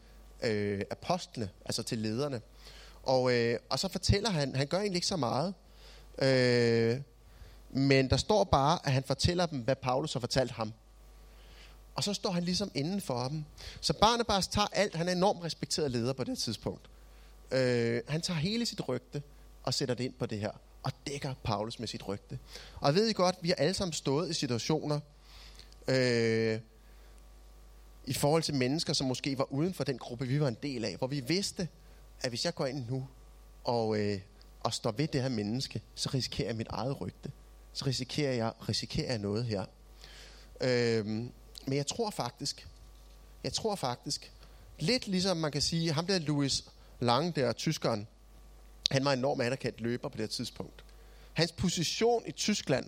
øh, 0.43 0.81
apostlene, 0.91 1.49
altså 1.65 1.83
til 1.83 1.97
lederne. 1.97 2.41
Og, 3.03 3.33
øh, 3.33 3.59
og 3.69 3.79
så 3.79 3.87
fortæller 3.87 4.29
han, 4.29 4.55
han 4.55 4.67
gør 4.67 4.77
egentlig 4.77 4.97
ikke 4.97 5.07
så 5.07 5.17
meget, 5.17 5.53
øh, 6.21 7.01
men 7.69 8.09
der 8.09 8.17
står 8.17 8.43
bare, 8.43 8.79
at 8.83 8.91
han 8.91 9.03
fortæller 9.03 9.45
dem, 9.45 9.59
hvad 9.59 9.75
Paulus 9.75 10.13
har 10.13 10.19
fortalt 10.19 10.51
ham. 10.51 10.73
Og 11.95 12.03
så 12.03 12.13
står 12.13 12.31
han 12.31 12.43
ligesom 12.43 12.71
inden 12.73 13.01
for 13.01 13.27
dem. 13.27 13.45
Så 13.81 13.93
Barnabas 13.93 14.47
tager 14.47 14.67
alt, 14.71 14.95
han 14.95 15.07
er 15.07 15.11
enormt 15.11 15.43
respekteret 15.43 15.91
leder 15.91 16.13
på 16.13 16.23
det 16.23 16.37
tidspunkt. 16.37 16.89
Øh, 17.51 18.01
han 18.07 18.21
tager 18.21 18.39
hele 18.39 18.65
sit 18.65 18.87
rygte 18.87 19.21
og 19.63 19.73
sætter 19.73 19.95
det 19.95 20.03
ind 20.03 20.13
på 20.13 20.25
det 20.25 20.39
her, 20.39 20.51
og 20.83 20.91
dækker 21.07 21.33
Paulus 21.43 21.79
med 21.79 21.87
sit 21.87 22.07
rygte. 22.07 22.39
Og 22.75 22.87
jeg 22.87 22.95
ved 22.95 23.07
I 23.07 23.13
godt, 23.13 23.35
vi 23.41 23.49
har 23.49 23.55
alle 23.55 23.73
sammen 23.73 23.93
stået 23.93 24.29
i 24.29 24.33
situationer, 24.33 24.99
øh, 25.87 26.59
i 28.05 28.13
forhold 28.13 28.43
til 28.43 28.55
mennesker, 28.55 28.93
som 28.93 29.07
måske 29.07 29.37
var 29.37 29.53
uden 29.53 29.73
for 29.73 29.83
den 29.83 29.97
gruppe, 29.97 30.27
vi 30.27 30.39
var 30.39 30.47
en 30.47 30.57
del 30.63 30.85
af, 30.85 30.95
hvor 30.97 31.07
vi 31.07 31.19
vidste, 31.19 31.67
at 32.21 32.29
hvis 32.29 32.45
jeg 32.45 32.55
går 32.55 32.65
ind 32.65 32.89
nu 32.89 33.07
og, 33.63 33.99
øh, 33.99 34.19
og 34.59 34.73
står 34.73 34.91
ved 34.91 35.07
det 35.07 35.21
her 35.21 35.29
menneske, 35.29 35.81
så 35.95 36.09
risikerer 36.13 36.47
jeg 36.47 36.55
mit 36.55 36.67
eget 36.69 37.01
rygte. 37.01 37.31
Så 37.73 37.85
risikerer 37.85 38.33
jeg, 38.33 38.53
risikerer 38.69 39.09
jeg 39.09 39.17
noget 39.17 39.45
her. 39.45 39.65
Øhm, 40.61 41.31
men 41.65 41.77
jeg 41.77 41.87
tror 41.87 42.09
faktisk, 42.09 42.67
jeg 43.43 43.53
tror 43.53 43.75
faktisk, 43.75 44.31
lidt 44.79 45.07
ligesom 45.07 45.37
man 45.37 45.51
kan 45.51 45.61
sige, 45.61 45.93
ham 45.93 46.07
der 46.07 46.19
Louis 46.19 46.63
Lange 46.99 47.31
der, 47.31 47.53
tyskeren, 47.53 48.07
han 48.91 49.05
var 49.05 49.13
en 49.13 49.19
enormt 49.19 49.41
anerkendt 49.41 49.81
løber 49.81 50.09
på 50.09 50.17
det 50.17 50.29
tidspunkt. 50.29 50.83
Hans 51.33 51.51
position 51.51 52.23
i 52.27 52.31
Tyskland 52.31 52.85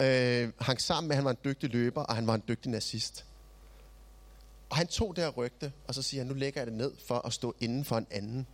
øh, 0.00 0.52
hang 0.60 0.80
sammen 0.80 1.08
med, 1.08 1.14
at 1.14 1.16
han 1.16 1.24
var 1.24 1.30
en 1.30 1.38
dygtig 1.44 1.70
løber, 1.70 2.02
og 2.02 2.14
han 2.14 2.26
var 2.26 2.34
en 2.34 2.42
dygtig 2.48 2.70
nazist. 2.70 3.24
Og 4.70 4.76
han 4.76 4.86
tog 4.86 5.16
det 5.16 5.24
her 5.24 5.30
rygte, 5.30 5.72
og 5.86 5.94
så 5.94 6.02
siger 6.02 6.20
han, 6.20 6.26
nu 6.26 6.34
lægger 6.34 6.60
jeg 6.60 6.66
det 6.66 6.74
ned 6.74 6.92
for 7.06 7.26
at 7.26 7.32
stå 7.32 7.54
inden 7.60 7.84
for 7.84 7.98
en 7.98 8.06
anden. 8.10 8.46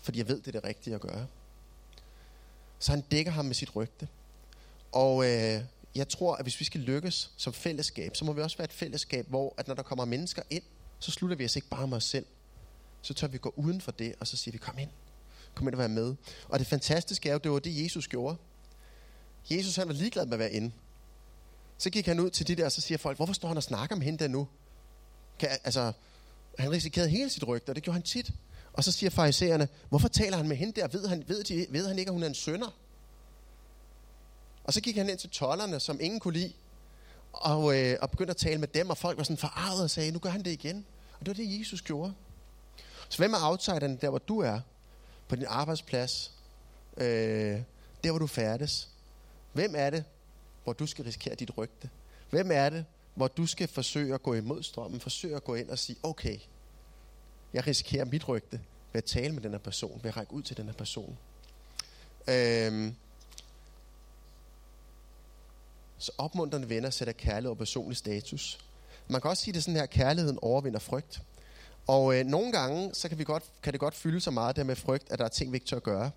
Fordi 0.00 0.18
jeg 0.18 0.28
ved, 0.28 0.36
det 0.38 0.46
er 0.46 0.60
det 0.60 0.64
rigtige 0.64 0.94
at 0.94 1.00
gøre. 1.00 1.26
Så 2.78 2.92
han 2.92 3.00
dækker 3.00 3.32
ham 3.32 3.44
med 3.44 3.54
sit 3.54 3.76
rygte. 3.76 4.08
Og 4.92 5.24
øh, 5.24 5.62
jeg 5.94 6.08
tror, 6.08 6.34
at 6.36 6.44
hvis 6.44 6.60
vi 6.60 6.64
skal 6.64 6.80
lykkes 6.80 7.30
som 7.36 7.52
fællesskab, 7.52 8.16
så 8.16 8.24
må 8.24 8.32
vi 8.32 8.42
også 8.42 8.56
være 8.56 8.64
et 8.64 8.72
fællesskab, 8.72 9.28
hvor 9.28 9.54
at 9.56 9.68
når 9.68 9.74
der 9.74 9.82
kommer 9.82 10.04
mennesker 10.04 10.42
ind, 10.50 10.62
så 10.98 11.10
slutter 11.10 11.36
vi 11.36 11.44
os 11.44 11.56
ikke 11.56 11.68
bare 11.68 11.88
med 11.88 11.96
os 11.96 12.04
selv. 12.04 12.26
Så 13.02 13.14
tør 13.14 13.26
vi 13.26 13.38
gå 13.38 13.52
uden 13.56 13.80
for 13.80 13.92
det, 13.92 14.14
og 14.20 14.26
så 14.26 14.36
siger 14.36 14.52
vi, 14.52 14.58
kom 14.58 14.78
ind. 14.78 14.90
Kom 15.54 15.68
ind 15.68 15.74
og 15.74 15.78
være 15.78 15.88
med. 15.88 16.14
Og 16.48 16.58
det 16.58 16.66
fantastiske 16.66 17.28
er 17.28 17.32
jo, 17.32 17.38
det 17.38 17.50
var 17.50 17.58
det, 17.58 17.84
Jesus 17.84 18.08
gjorde. 18.08 18.36
Jesus 19.50 19.76
han 19.76 19.88
var 19.88 19.94
ligeglad 19.94 20.24
med 20.26 20.32
at 20.32 20.38
være 20.38 20.52
inde. 20.52 20.72
Så 21.78 21.90
gik 21.90 22.06
han 22.06 22.20
ud 22.20 22.30
til 22.30 22.48
de 22.48 22.54
der, 22.54 22.64
og 22.64 22.72
så 22.72 22.80
siger 22.80 22.98
folk, 22.98 23.16
hvorfor 23.16 23.32
står 23.32 23.48
han 23.48 23.56
og 23.56 23.62
snakker 23.62 23.96
med 23.96 24.04
hende 24.04 24.18
der 24.18 24.28
nu? 24.28 24.48
Kan, 25.40 25.48
altså, 25.64 25.92
han 26.58 26.70
risikerede 26.70 27.10
hele 27.10 27.30
sit 27.30 27.48
rygte, 27.48 27.70
og 27.70 27.74
det 27.74 27.82
gjorde 27.82 27.94
han 27.94 28.02
tit. 28.02 28.30
Og 28.72 28.84
så 28.84 28.92
siger 28.92 29.10
farisæerne, 29.10 29.68
hvorfor 29.88 30.08
taler 30.08 30.36
han 30.36 30.48
med 30.48 30.56
hende 30.56 30.80
der? 30.80 30.88
Ved 30.88 31.08
han, 31.08 31.24
ved, 31.28 31.44
de, 31.44 31.66
ved 31.70 31.88
han 31.88 31.98
ikke, 31.98 32.08
at 32.08 32.12
hun 32.12 32.22
er 32.22 32.26
en 32.26 32.34
sønder? 32.34 32.76
Og 34.64 34.72
så 34.72 34.80
gik 34.80 34.96
han 34.96 35.08
ind 35.08 35.18
til 35.18 35.30
tollerne, 35.30 35.80
som 35.80 36.00
ingen 36.00 36.20
kunne 36.20 36.34
lide, 36.34 36.52
og, 37.32 37.78
øh, 37.78 37.98
og 38.00 38.10
begyndte 38.10 38.30
at 38.30 38.36
tale 38.36 38.58
med 38.58 38.68
dem, 38.68 38.90
og 38.90 38.98
folk 38.98 39.18
var 39.18 39.24
sådan 39.24 39.36
forarvet 39.36 39.82
og 39.82 39.90
sagde, 39.90 40.10
nu 40.10 40.18
gør 40.18 40.30
han 40.30 40.44
det 40.44 40.50
igen. 40.50 40.86
Og 41.20 41.26
det 41.26 41.28
var 41.28 41.44
det, 41.44 41.58
Jesus 41.58 41.82
gjorde. 41.82 42.14
Så 43.08 43.18
hvem 43.18 43.32
er 43.32 43.38
outsideren 43.42 43.96
der, 43.96 44.08
hvor 44.10 44.18
du 44.18 44.38
er? 44.38 44.60
På 45.28 45.36
din 45.36 45.46
arbejdsplads? 45.48 46.32
Øh, 46.96 47.60
der, 48.04 48.10
hvor 48.10 48.18
du 48.18 48.26
færdes? 48.26 48.88
Hvem 49.52 49.74
er 49.76 49.90
det, 49.90 50.04
hvor 50.64 50.72
du 50.72 50.86
skal 50.86 51.04
risikere 51.04 51.34
dit 51.34 51.58
rygte? 51.58 51.90
Hvem 52.30 52.50
er 52.52 52.70
det, 52.70 52.84
hvor 53.20 53.28
du 53.28 53.46
skal 53.46 53.68
forsøge 53.68 54.14
at 54.14 54.22
gå 54.22 54.34
imod 54.34 54.62
strømmen, 54.62 55.00
forsøge 55.00 55.36
at 55.36 55.44
gå 55.44 55.54
ind 55.54 55.70
og 55.70 55.78
sige, 55.78 55.96
okay, 56.02 56.38
jeg 57.52 57.66
risikerer 57.66 58.04
mit 58.04 58.28
rygte 58.28 58.60
ved 58.92 58.98
at 58.98 59.04
tale 59.04 59.34
med 59.34 59.42
den 59.42 59.50
her 59.50 59.58
person, 59.58 60.00
ved 60.02 60.10
at 60.10 60.16
række 60.16 60.32
ud 60.32 60.42
til 60.42 60.56
den 60.56 60.66
her 60.66 60.72
person. 60.72 61.18
Øhm, 62.28 62.94
så 65.98 66.12
opmuntrende 66.18 66.68
venner 66.68 66.90
sætter 66.90 67.12
kærlighed 67.12 67.50
og 67.50 67.58
personlig 67.58 67.96
status. 67.96 68.58
Man 69.08 69.20
kan 69.20 69.30
også 69.30 69.42
sige 69.42 69.54
det 69.54 69.64
sådan 69.64 69.76
her, 69.76 69.86
kærligheden 69.86 70.38
overvinder 70.42 70.80
frygt. 70.80 71.22
Og 71.86 72.18
øh, 72.18 72.26
nogle 72.26 72.52
gange, 72.52 72.94
så 72.94 73.08
kan, 73.08 73.18
vi 73.18 73.24
godt, 73.24 73.44
kan 73.62 73.72
det 73.72 73.80
godt 73.80 73.94
fylde 73.94 74.20
så 74.20 74.30
meget 74.30 74.56
der 74.56 74.64
med 74.64 74.76
frygt, 74.76 75.12
at 75.12 75.18
der 75.18 75.24
er 75.24 75.28
ting, 75.28 75.52
vi 75.52 75.56
ikke 75.56 75.66
tør 75.66 75.78
gøre. 75.78 76.10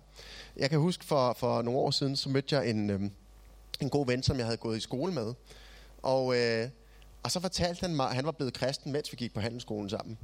Jeg 0.56 0.70
kan 0.70 0.78
huske, 0.78 1.04
for, 1.04 1.32
for 1.32 1.62
nogle 1.62 1.80
år 1.80 1.90
siden, 1.90 2.16
så 2.16 2.28
mødte 2.28 2.56
jeg 2.56 2.70
en, 2.70 2.90
øh, 2.90 3.00
en 3.80 3.90
god 3.90 4.06
ven, 4.06 4.22
som 4.22 4.36
jeg 4.36 4.46
havde 4.46 4.56
gået 4.56 4.76
i 4.76 4.80
skole 4.80 5.12
med. 5.12 5.34
Og 6.02 6.36
øh, 6.36 6.68
og 7.24 7.30
så 7.30 7.40
fortalte 7.40 7.80
han 7.80 7.96
mig, 7.96 8.08
at 8.08 8.14
han 8.14 8.26
var 8.26 8.32
blevet 8.32 8.54
kristen, 8.54 8.92
mens 8.92 9.12
vi 9.12 9.16
gik 9.16 9.34
på 9.34 9.40
handelsskolen 9.40 9.90
sammen. 9.90 10.18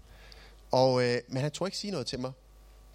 Og, 0.71 1.05
øh, 1.05 1.21
men 1.29 1.43
han 1.43 1.51
tog 1.51 1.67
ikke 1.67 1.79
sige 1.79 1.91
noget 1.91 2.07
til 2.07 2.21
mig. 2.21 2.33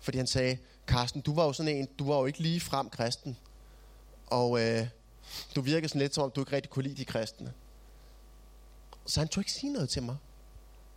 Fordi 0.02 0.18
han 0.18 0.28
sagde, 0.28 0.58
Karsten, 0.88 1.22
du 1.22 1.36
var 1.36 1.46
jo 1.46 1.54
sådan 1.54 1.76
en, 1.76 1.88
du 2.00 2.08
var 2.08 2.18
jo 2.18 2.26
ikke 2.26 2.40
lige 2.40 2.62
frem 2.62 2.90
kristen. 2.90 3.38
Og 4.28 4.62
øh, 4.62 4.88
du 5.56 5.62
virkede 5.62 5.88
sådan 5.88 6.02
lidt 6.02 6.16
som 6.16 6.24
om, 6.24 6.32
du 6.32 6.42
ikke 6.42 6.52
rigtig 6.52 6.72
kunne 6.72 6.84
lide 6.84 6.96
de 6.96 7.06
kristne. 7.06 7.54
Så 9.06 9.20
han 9.20 9.28
tog 9.28 9.42
ikke 9.42 9.52
sige 9.52 9.74
noget 9.74 9.90
til 9.90 10.04
mig. 10.04 10.16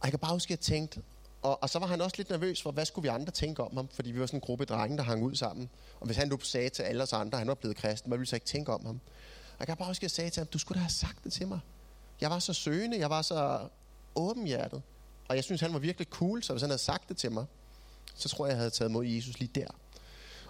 Og 0.00 0.04
jeg 0.04 0.12
kan 0.12 0.18
bare 0.18 0.32
huske, 0.32 0.46
at 0.46 0.50
jeg 0.50 0.60
tænkte, 0.60 1.02
og, 1.42 1.62
og 1.62 1.70
så 1.70 1.78
var 1.78 1.86
han 1.86 2.00
også 2.00 2.16
lidt 2.16 2.30
nervøs 2.30 2.62
for, 2.62 2.70
hvad 2.70 2.84
skulle 2.84 3.02
vi 3.02 3.08
andre 3.08 3.32
tænke 3.32 3.62
om 3.62 3.76
ham? 3.76 3.88
Fordi 3.88 4.10
vi 4.10 4.20
var 4.20 4.26
sådan 4.26 4.36
en 4.36 4.40
gruppe 4.40 4.64
drenge, 4.64 4.96
der 4.96 5.02
hang 5.02 5.22
ud 5.22 5.34
sammen. 5.34 5.70
Og 6.00 6.06
hvis 6.06 6.16
han 6.16 6.28
nu 6.28 6.40
sagde 6.40 6.68
til 6.68 6.82
alle 6.82 7.02
os 7.02 7.12
andre, 7.12 7.36
at 7.36 7.38
han 7.38 7.48
var 7.48 7.54
blevet 7.54 7.76
kristen, 7.76 8.08
hvad 8.08 8.18
ville 8.18 8.26
vi 8.26 8.30
så 8.30 8.36
ikke 8.36 8.46
tænke 8.46 8.72
om 8.72 8.86
ham? 8.86 9.00
Og 9.52 9.58
jeg 9.58 9.66
kan 9.66 9.76
bare 9.76 9.88
huske, 9.88 10.00
at 10.00 10.02
jeg 10.02 10.10
sagde 10.10 10.30
til 10.30 10.40
ham, 10.40 10.46
du 10.46 10.58
skulle 10.58 10.76
da 10.76 10.82
have 10.82 10.90
sagt 10.90 11.24
det 11.24 11.32
til 11.32 11.48
mig. 11.48 11.60
Jeg 12.20 12.30
var 12.30 12.38
så 12.38 12.52
søgende, 12.52 12.98
jeg 12.98 13.10
var 13.10 13.22
så 13.22 13.60
åbenhjertet. 14.14 14.82
Og 15.28 15.36
jeg 15.36 15.44
synes, 15.44 15.60
han 15.60 15.72
var 15.72 15.78
virkelig 15.78 16.08
cool, 16.10 16.42
så 16.42 16.52
hvis 16.52 16.62
han 16.62 16.70
havde 16.70 16.82
sagt 16.82 17.08
det 17.08 17.16
til 17.16 17.32
mig, 17.32 17.44
så 18.14 18.28
tror 18.28 18.46
jeg, 18.46 18.50
jeg 18.50 18.58
havde 18.58 18.70
taget 18.70 18.90
mod 18.90 19.04
Jesus 19.04 19.38
lige 19.38 19.60
der. 19.60 19.66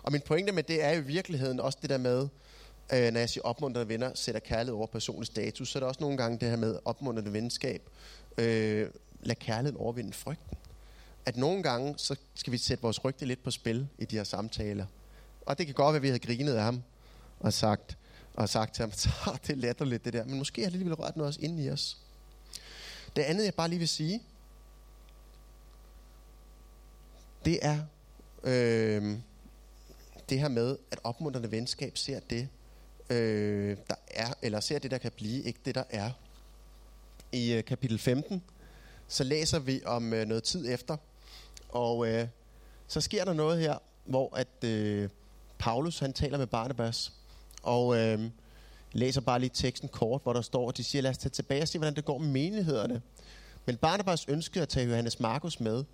Og 0.02 0.12
min 0.12 0.20
pointe 0.20 0.52
med 0.52 0.62
det 0.62 0.84
er 0.84 0.90
jo 0.90 1.00
i 1.00 1.04
virkeligheden 1.04 1.60
også 1.60 1.78
det 1.82 1.90
der 1.90 1.98
med, 1.98 2.28
øh, 2.92 3.12
når 3.12 3.20
jeg 3.20 3.28
siger 3.28 3.44
opmuntrende 3.44 3.88
venner, 3.88 4.10
sætter 4.14 4.40
kærlighed 4.40 4.74
over 4.74 4.86
personlig 4.86 5.26
status, 5.26 5.68
så 5.68 5.78
er 5.78 5.80
der 5.80 5.86
også 5.86 6.00
nogle 6.00 6.16
gange 6.16 6.38
det 6.38 6.48
her 6.48 6.56
med 6.56 6.78
opmuntrende 6.84 7.32
venskab. 7.32 7.82
Øh, 8.38 8.90
lad 9.22 9.36
kærligheden 9.36 9.80
overvinde 9.80 10.12
frygten. 10.12 10.58
at 11.26 11.36
nogle 11.36 11.62
gange, 11.62 11.94
så 11.96 12.16
skal 12.34 12.52
vi 12.52 12.58
sætte 12.58 12.82
vores 12.82 13.04
rygte 13.04 13.26
lidt 13.26 13.42
på 13.42 13.50
spil 13.50 13.88
i 13.98 14.04
de 14.04 14.16
her 14.16 14.24
samtaler. 14.24 14.86
Og 15.46 15.58
det 15.58 15.66
kan 15.66 15.74
godt 15.74 15.92
være, 15.92 15.96
at 15.96 16.02
vi 16.02 16.08
havde 16.08 16.18
grinet 16.18 16.54
af 16.54 16.62
ham 16.62 16.82
og 17.40 17.52
sagt, 17.52 17.97
og 18.38 18.48
sagt 18.48 18.74
til 18.74 18.82
ham, 18.82 18.92
så 19.02 19.08
det 19.46 19.52
er 19.52 19.56
latterligt 19.56 20.04
det 20.04 20.12
der. 20.12 20.24
Men 20.24 20.38
måske 20.38 20.62
har 20.62 20.70
det 20.70 20.74
alligevel 20.74 20.94
rørt 20.94 21.16
noget 21.16 21.28
også 21.28 21.40
inde 21.40 21.64
i 21.64 21.70
os. 21.70 21.98
Det 23.16 23.22
andet, 23.22 23.44
jeg 23.44 23.54
bare 23.54 23.68
lige 23.68 23.78
vil 23.78 23.88
sige, 23.88 24.22
det 27.44 27.58
er 27.62 27.78
øh, 28.44 29.18
det 30.28 30.40
her 30.40 30.48
med, 30.48 30.76
at 30.90 31.00
opmuntrende 31.04 31.50
venskab 31.50 31.96
ser 31.96 32.20
det, 32.20 32.48
øh, 33.10 33.76
der 33.88 33.94
er, 34.10 34.34
eller 34.42 34.60
ser 34.60 34.78
det, 34.78 34.90
der 34.90 34.98
kan 34.98 35.12
blive, 35.16 35.42
ikke 35.42 35.60
det, 35.64 35.74
der 35.74 35.84
er. 35.90 36.10
I 37.32 37.52
øh, 37.52 37.64
kapitel 37.64 37.98
15, 37.98 38.42
så 39.08 39.24
læser 39.24 39.58
vi 39.58 39.84
om 39.84 40.12
øh, 40.12 40.26
noget 40.26 40.42
tid 40.42 40.72
efter, 40.72 40.96
og 41.68 42.08
øh, 42.08 42.28
så 42.88 43.00
sker 43.00 43.24
der 43.24 43.32
noget 43.32 43.60
her, 43.60 43.78
hvor 44.04 44.36
at 44.36 44.64
øh, 44.64 45.10
Paulus 45.58 45.98
han 45.98 46.12
taler 46.12 46.38
med 46.38 46.46
Barnabas, 46.46 47.17
og 47.68 47.96
øh, 47.96 48.30
læser 48.92 49.20
bare 49.20 49.40
lige 49.40 49.50
teksten 49.54 49.88
kort, 49.88 50.22
hvor 50.22 50.32
der 50.32 50.40
står, 50.40 50.68
at 50.68 50.76
de 50.76 50.84
siger, 50.84 51.02
lad 51.02 51.10
os 51.10 51.18
tage 51.18 51.30
tilbage 51.30 51.62
og 51.62 51.68
se, 51.68 51.78
hvordan 51.78 51.96
det 51.96 52.04
går 52.04 52.18
med 52.18 52.28
menighederne. 52.28 53.02
Men 53.66 53.76
Barnabas 53.76 54.24
ønskede 54.28 54.62
at 54.62 54.68
tage 54.68 54.86
Johannes 54.86 55.20
Markus 55.20 55.60
med. 55.60 55.84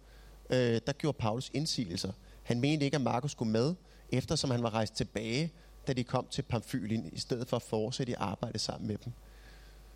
Øh, 0.51 0.81
der 0.87 0.93
gjorde 0.93 1.19
Paulus 1.19 1.51
indsigelser. 1.55 2.13
Han 2.43 2.61
mente 2.61 2.85
ikke, 2.85 2.95
at 2.95 3.01
Markus 3.01 3.31
skulle 3.33 3.53
med, 3.53 3.75
eftersom 4.11 4.51
han 4.51 4.63
var 4.63 4.75
rejst 4.75 4.95
tilbage, 4.95 5.53
da 5.87 5.93
de 5.93 6.05
kom 6.05 6.27
til 6.31 6.43
Pamfylien, 6.43 7.11
i 7.13 7.19
stedet 7.19 7.49
for 7.49 7.57
at 7.57 7.63
fortsætte 7.63 8.13
i 8.13 8.15
arbejde 8.19 8.59
sammen 8.59 8.89
med 8.89 8.97
dem. 9.05 9.13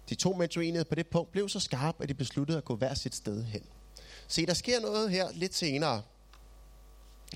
De 0.09 0.15
to 0.15 0.33
mænd 0.33 0.85
på 0.85 0.95
det 0.95 1.07
punkt 1.07 1.33
blev 1.33 1.49
så 1.49 1.61
skarpe, 1.61 2.03
at 2.03 2.09
de 2.09 2.15
besluttede 2.15 2.59
at 2.59 2.65
gå 2.65 2.77
hver 2.77 2.95
sit 2.95 3.15
sted 3.15 3.45
hen. 3.45 3.63
Se, 4.29 4.47
der 4.47 4.55
sker 4.55 4.81
noget 4.81 5.11
her 5.11 5.29
lidt 5.35 5.55
senere, 5.55 6.03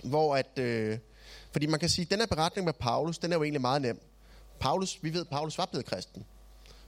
hvor 0.02 0.36
at, 0.36 0.58
øh, 0.58 0.98
fordi 1.52 1.66
man 1.66 1.80
kan 1.80 1.88
sige, 1.88 2.04
at 2.04 2.10
den 2.10 2.18
her 2.18 2.26
beretning 2.26 2.64
med 2.64 2.72
Paulus, 2.72 3.18
den 3.18 3.32
er 3.32 3.36
jo 3.36 3.42
egentlig 3.42 3.60
meget 3.60 3.82
nem. 3.82 4.00
Paulus, 4.62 4.98
vi 5.02 5.14
ved, 5.14 5.20
at 5.20 5.28
Paulus 5.28 5.58
var 5.58 5.66
blevet 5.66 5.86
kristen. 5.86 6.24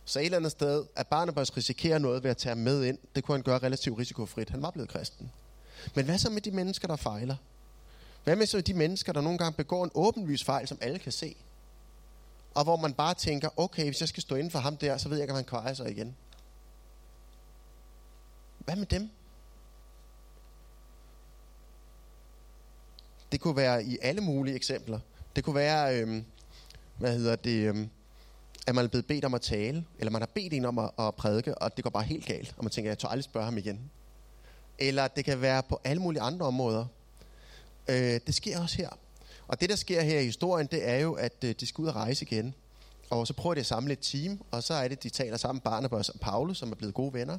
Så 0.04 0.18
et 0.18 0.24
eller 0.24 0.36
andet 0.36 0.52
sted, 0.52 0.84
at 0.96 1.06
Barnabas 1.06 1.56
risikerer 1.56 1.98
noget 1.98 2.22
ved 2.22 2.30
at 2.30 2.36
tage 2.36 2.50
ham 2.50 2.58
med 2.58 2.84
ind, 2.84 2.98
det 3.14 3.24
kunne 3.24 3.36
han 3.36 3.42
gøre 3.42 3.58
relativt 3.58 3.98
risikofrit. 3.98 4.50
Han 4.50 4.62
var 4.62 4.70
blevet 4.70 4.88
kristen. 4.88 5.30
Men 5.94 6.04
hvad 6.04 6.18
så 6.18 6.30
med 6.30 6.40
de 6.40 6.50
mennesker, 6.50 6.88
der 6.88 6.96
fejler? 6.96 7.36
Hvad 8.24 8.36
med 8.36 8.46
så 8.46 8.60
de 8.60 8.74
mennesker, 8.74 9.12
der 9.12 9.20
nogle 9.20 9.38
gange 9.38 9.56
begår 9.56 9.84
en 9.84 9.90
åbenlys 9.94 10.44
fejl, 10.44 10.68
som 10.68 10.78
alle 10.80 10.98
kan 10.98 11.12
se? 11.12 11.36
Og 12.54 12.64
hvor 12.64 12.76
man 12.76 12.94
bare 12.94 13.14
tænker, 13.14 13.48
okay, 13.56 13.84
hvis 13.84 14.00
jeg 14.00 14.08
skal 14.08 14.22
stå 14.22 14.34
inden 14.34 14.50
for 14.50 14.58
ham 14.58 14.76
der, 14.76 14.96
så 14.96 15.08
ved 15.08 15.16
jeg 15.16 15.24
ikke, 15.24 15.32
om 15.32 15.36
han 15.36 15.44
kvejer 15.44 15.74
sig 15.74 15.90
igen. 15.90 16.16
Hvad 18.58 18.76
med 18.76 18.86
dem? 18.86 19.10
Det 23.32 23.40
kunne 23.40 23.56
være 23.56 23.84
i 23.84 23.98
alle 24.02 24.20
mulige 24.20 24.56
eksempler. 24.56 25.00
Det 25.36 25.44
kunne 25.44 25.56
være, 25.56 26.00
øhm, 26.00 26.24
hvad 26.98 27.18
hedder 27.18 27.36
det, 27.36 27.68
øh, 27.68 27.86
at 28.66 28.74
man 28.74 28.84
er 28.84 28.88
blevet 28.88 29.06
bedt 29.06 29.24
om 29.24 29.34
at 29.34 29.40
tale, 29.40 29.84
eller 29.98 30.10
man 30.10 30.22
har 30.22 30.30
bedt 30.34 30.52
en 30.52 30.64
om 30.64 30.78
at, 30.78 30.90
at 30.98 31.14
prædike, 31.14 31.58
og 31.58 31.76
det 31.76 31.84
går 31.84 31.90
bare 31.90 32.02
helt 32.02 32.26
galt, 32.26 32.54
og 32.56 32.64
man 32.64 32.70
tænker, 32.70 32.90
jeg 32.90 32.98
tør 32.98 33.08
aldrig 33.08 33.24
spørge 33.24 33.44
ham 33.44 33.58
igen. 33.58 33.80
Eller 34.78 35.08
det 35.08 35.24
kan 35.24 35.40
være 35.40 35.62
på 35.62 35.80
alle 35.84 36.02
mulige 36.02 36.22
andre 36.22 36.46
områder. 36.46 36.86
Øh, 37.88 38.20
det 38.26 38.34
sker 38.34 38.60
også 38.60 38.76
her. 38.76 38.90
Og 39.48 39.60
det, 39.60 39.70
der 39.70 39.76
sker 39.76 40.02
her 40.02 40.20
i 40.20 40.24
historien, 40.24 40.66
det 40.66 40.88
er 40.88 40.96
jo, 40.96 41.12
at 41.12 41.44
øh, 41.44 41.54
de 41.60 41.66
skal 41.66 41.82
ud 41.82 41.88
og 41.88 41.94
rejse 41.94 42.24
igen. 42.24 42.54
Og 43.10 43.26
så 43.26 43.32
prøver 43.32 43.54
de 43.54 43.60
at 43.60 43.66
samle 43.66 43.92
et 43.92 43.98
team, 44.02 44.40
og 44.50 44.62
så 44.62 44.74
er 44.74 44.88
det, 44.88 45.02
de 45.02 45.08
taler 45.08 45.36
sammen, 45.36 45.60
Barnabas 45.60 46.08
og 46.08 46.20
Paulus, 46.20 46.58
som 46.58 46.70
er 46.70 46.74
blevet 46.76 46.94
gode 46.94 47.14
venner. 47.14 47.38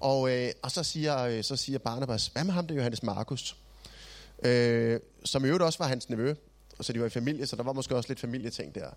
Og, 0.00 0.30
øh, 0.30 0.50
og 0.62 0.70
så, 0.70 0.82
siger, 0.82 1.18
øh, 1.18 1.44
så 1.44 1.56
siger 1.56 1.78
Barnabas, 1.78 2.26
hvad 2.26 2.44
med 2.44 2.52
ham, 2.52 2.66
det 2.66 2.74
er 2.74 2.76
Johannes 2.76 3.02
Markus? 3.02 3.56
Øh, 4.42 5.00
som 5.24 5.44
i 5.44 5.46
øvrigt 5.46 5.64
også 5.64 5.78
var 5.78 5.88
hans 5.88 6.08
nevø, 6.08 6.34
så 6.80 6.92
de 6.92 7.00
var 7.00 7.06
i 7.06 7.10
familie, 7.10 7.46
så 7.46 7.56
der 7.56 7.62
var 7.62 7.72
måske 7.72 7.96
også 7.96 8.08
lidt 8.08 8.20
familieting 8.20 8.74
der. 8.74 8.90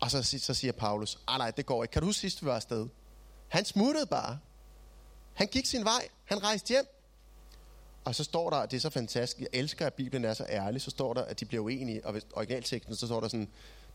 Og 0.00 0.10
så, 0.10 0.22
så 0.22 0.54
siger 0.54 0.72
Paulus, 0.72 1.18
ah 1.28 1.38
nej, 1.38 1.50
det 1.50 1.66
går 1.66 1.84
ikke. 1.84 1.92
Kan 1.92 2.02
du 2.02 2.06
huske 2.06 2.20
sidst, 2.20 2.42
vi 2.42 2.46
var 2.46 2.54
afsted? 2.54 2.88
Han 3.48 3.64
smuttede 3.64 4.06
bare. 4.06 4.38
Han 5.34 5.46
gik 5.46 5.66
sin 5.66 5.84
vej. 5.84 6.08
Han 6.24 6.42
rejste 6.42 6.68
hjem. 6.68 6.86
Og 8.04 8.14
så 8.14 8.24
står 8.24 8.50
der, 8.50 8.66
det 8.66 8.76
er 8.76 8.80
så 8.80 8.90
fantastisk, 8.90 9.40
jeg 9.40 9.48
elsker, 9.52 9.86
at 9.86 9.94
Bibelen 9.94 10.24
er 10.24 10.34
så 10.34 10.46
ærlig, 10.48 10.80
så 10.80 10.90
står 10.90 11.14
der, 11.14 11.22
at 11.22 11.40
de 11.40 11.44
bliver 11.44 11.64
uenige, 11.64 12.06
og 12.06 12.12
hvis 12.12 12.26
originalteksten, 12.32 12.96
så 12.96 13.06
står 13.06 13.20
der 13.20 13.28
sådan, 13.28 13.48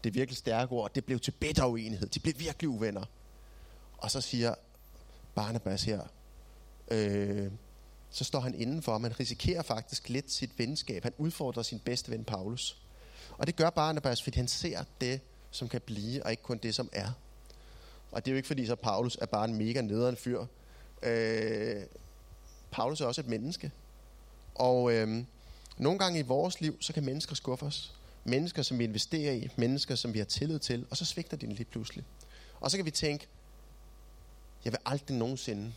det 0.04 0.10
er 0.10 0.14
virkelig 0.14 0.38
stærke 0.38 0.72
ord, 0.72 0.94
det 0.94 1.06
blev 1.06 1.20
til 1.20 1.32
bitter 1.32 1.66
uenighed, 1.66 2.08
de 2.08 2.20
blev 2.20 2.34
virkelig 2.38 2.70
uvenner. 2.70 3.06
Og 3.98 4.12
så 4.12 4.22
siger 4.22 4.56
Barnabas 5.36 5.84
her, 5.84 6.02
øh, 6.92 7.52
så 8.10 8.24
står 8.24 8.40
han 8.40 8.56
indenfor, 8.56 8.98
man 8.98 9.20
risikerer 9.20 9.62
faktisk 9.62 10.10
lidt 10.10 10.32
sit 10.32 10.60
venskab. 10.60 11.04
Han 11.04 11.14
udfordrer 11.18 11.64
sin 11.64 11.80
bedste 11.80 12.12
ven 12.12 12.24
Paulus. 12.24 12.82
Og 13.42 13.48
det 13.48 13.56
gør 13.56 13.64
bare 13.64 13.72
Barnabas, 13.72 14.24
fordi 14.24 14.38
han 14.38 14.48
ser 14.48 14.84
det, 15.02 15.22
som 15.52 15.70
kan 15.70 15.82
blive, 15.82 16.24
og 16.26 16.32
ikke 16.32 16.44
kun 16.44 16.58
det, 16.58 16.76
som 16.76 16.90
er. 16.94 17.12
Og 18.12 18.26
det 18.26 18.32
er 18.32 18.34
jo 18.34 18.38
ikke 18.38 18.48
fordi, 18.48 18.66
så 18.66 18.76
Paulus 18.76 19.18
er 19.22 19.26
bare 19.26 19.46
en 19.46 19.56
mega 19.56 19.82
nederen 19.82 20.16
fyr. 20.16 20.46
Øh, 21.04 21.84
Paulus 22.72 23.02
er 23.02 23.06
også 23.06 23.22
et 23.22 23.28
menneske. 23.28 23.72
Og 24.56 24.94
øh, 24.94 25.24
nogle 25.78 26.00
gange 26.00 26.20
i 26.20 26.22
vores 26.22 26.62
liv, 26.62 26.82
så 26.82 26.94
kan 26.94 27.06
mennesker 27.06 27.36
skuffe 27.36 27.66
os. 27.66 27.96
Mennesker, 28.24 28.62
som 28.62 28.80
vi 28.80 28.84
investerer 28.84 29.34
i. 29.34 29.50
Mennesker, 29.56 29.96
som 29.96 30.14
vi 30.14 30.20
har 30.20 30.26
tillid 30.26 30.60
til. 30.60 30.86
Og 30.90 30.98
så 30.98 31.06
svigter 31.06 31.38
de 31.38 31.46
lige 31.46 31.66
pludselig. 31.66 32.06
Og 32.60 32.72
så 32.72 32.78
kan 32.78 32.86
vi 32.86 32.92
tænke, 32.92 33.28
jeg 34.66 34.74
vil 34.74 34.80
aldrig 34.86 35.18
nogensinde 35.18 35.74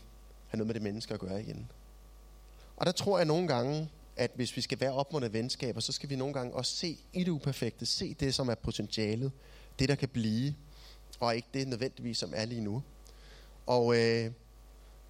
have 0.48 0.59
noget 0.59 0.66
med 0.66 0.74
det 0.74 0.83
menneske 0.83 1.14
at 1.14 1.20
gøre 1.20 1.42
igen. 1.42 1.70
Og 2.77 2.87
der 2.87 2.92
tror 2.92 3.18
jeg 3.18 3.27
nogle 3.27 3.48
gange, 3.48 3.90
at 4.16 4.31
hvis 4.35 4.57
vi 4.57 4.61
skal 4.61 4.81
være 4.81 4.92
opmuntret 4.92 5.33
venskaber, 5.33 5.81
så 5.81 5.92
skal 5.92 6.11
vi 6.11 6.16
nogle 6.16 6.35
gange 6.35 6.55
også 6.55 6.77
se 6.77 6.98
i 7.12 7.24
det 7.24 7.31
uperfekte, 7.31 7.87
se 7.87 8.14
det, 8.14 8.35
som 8.35 8.48
er 8.48 8.55
potentialet, 8.55 9.33
det, 9.79 9.88
der 9.88 9.94
kan 9.94 10.09
blive, 10.09 10.55
og 11.20 11.37
ikke 11.37 11.48
det 11.55 11.68
nødvendigvis, 11.68 12.18
som 12.18 12.33
er 12.37 12.44
lige 12.44 12.61
nu. 12.61 12.83
Og 13.66 13.98
øh, 13.98 14.31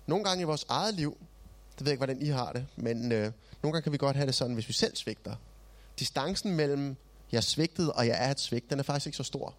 nogle 0.06 0.24
gange 0.24 0.42
i 0.42 0.44
vores 0.44 0.66
eget 0.68 0.94
liv, 0.94 1.16
det 1.78 1.80
ved 1.80 1.86
jeg 1.86 1.92
ikke, 1.92 2.06
hvordan 2.06 2.22
I 2.22 2.28
har 2.28 2.52
det, 2.52 2.66
men 2.76 3.12
øh, 3.12 3.32
nogle 3.62 3.72
gange 3.72 3.82
kan 3.82 3.92
vi 3.92 3.98
godt 3.98 4.16
have 4.16 4.26
det 4.26 4.34
sådan, 4.34 4.54
hvis 4.54 4.68
vi 4.68 4.72
selv 4.72 4.96
svigter. 4.96 5.36
Distancen 5.98 6.54
mellem, 6.56 6.96
jeg 7.32 7.36
er 7.36 7.42
svigtet, 7.42 7.92
og 7.92 8.06
jeg 8.06 8.26
er 8.26 8.30
et 8.30 8.40
svigt, 8.40 8.70
den 8.70 8.78
er 8.78 8.82
faktisk 8.82 9.06
ikke 9.06 9.16
så 9.16 9.22
stor. 9.22 9.54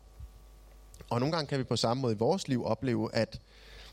Og 1.10 1.20
nogle 1.20 1.36
gange 1.36 1.48
kan 1.48 1.60
vi 1.60 1.64
på 1.64 1.76
samme 1.76 2.02
måde 2.02 2.14
i 2.14 2.18
vores 2.18 2.48
liv 2.48 2.66
opleve, 2.66 3.16
at 3.16 3.42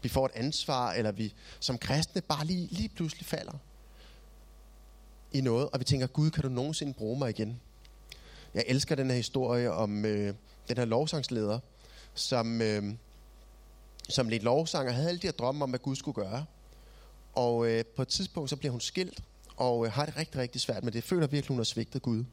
vi 0.03 0.09
får 0.09 0.27
et 0.27 0.33
ansvar, 0.35 0.93
eller 0.93 1.12
vi 1.12 1.35
som 1.61 1.79
kristne 1.79 2.21
bare 2.21 2.45
lige, 2.45 2.69
lige 2.71 2.88
pludselig 2.88 3.27
falder 3.27 3.53
i 5.35 5.40
noget, 5.40 5.68
og 5.73 5.79
vi 5.81 5.85
tænker, 5.85 6.07
Gud, 6.07 6.31
kan 6.31 6.42
du 6.42 6.49
nogensinde 6.49 6.92
bruge 6.95 7.18
mig 7.18 7.31
igen? 7.31 7.61
Jeg 8.55 8.64
elsker 8.66 8.95
den 8.95 9.11
her 9.11 9.16
historie 9.16 9.73
om 9.73 10.05
øh, 10.05 10.35
den 10.68 10.77
her 10.77 10.85
lovsangsleder, 10.85 11.59
som, 12.14 12.62
øh, 12.62 12.95
som 14.09 14.29
lidt 14.29 14.42
lovsang 14.42 14.88
og 14.88 14.95
havde 14.95 15.09
alle 15.09 15.21
de 15.21 15.27
her 15.27 15.33
drømme 15.33 15.64
om, 15.64 15.71
hvad 15.71 15.81
Gud 15.81 15.97
skulle 15.97 16.14
gøre. 16.14 16.45
Og 17.35 17.66
øh, 17.66 17.85
på 17.97 18.03
et 18.03 18.09
tidspunkt, 18.09 18.51
så 18.51 18.57
bliver 18.57 18.73
hun 18.73 18.81
skilt, 18.81 19.23
og 19.57 19.87
øh, 19.87 19.92
har 19.92 20.07
det 20.07 20.16
rigtig, 20.16 20.40
rigtig 20.40 20.61
svært 20.61 20.85
med 20.85 20.92
det. 20.92 21.05
Føler 21.05 21.27
virkelig, 21.27 21.49
hun 21.49 21.59
har 21.59 21.64
svigtet 21.64 22.03
Gud. 22.03 22.25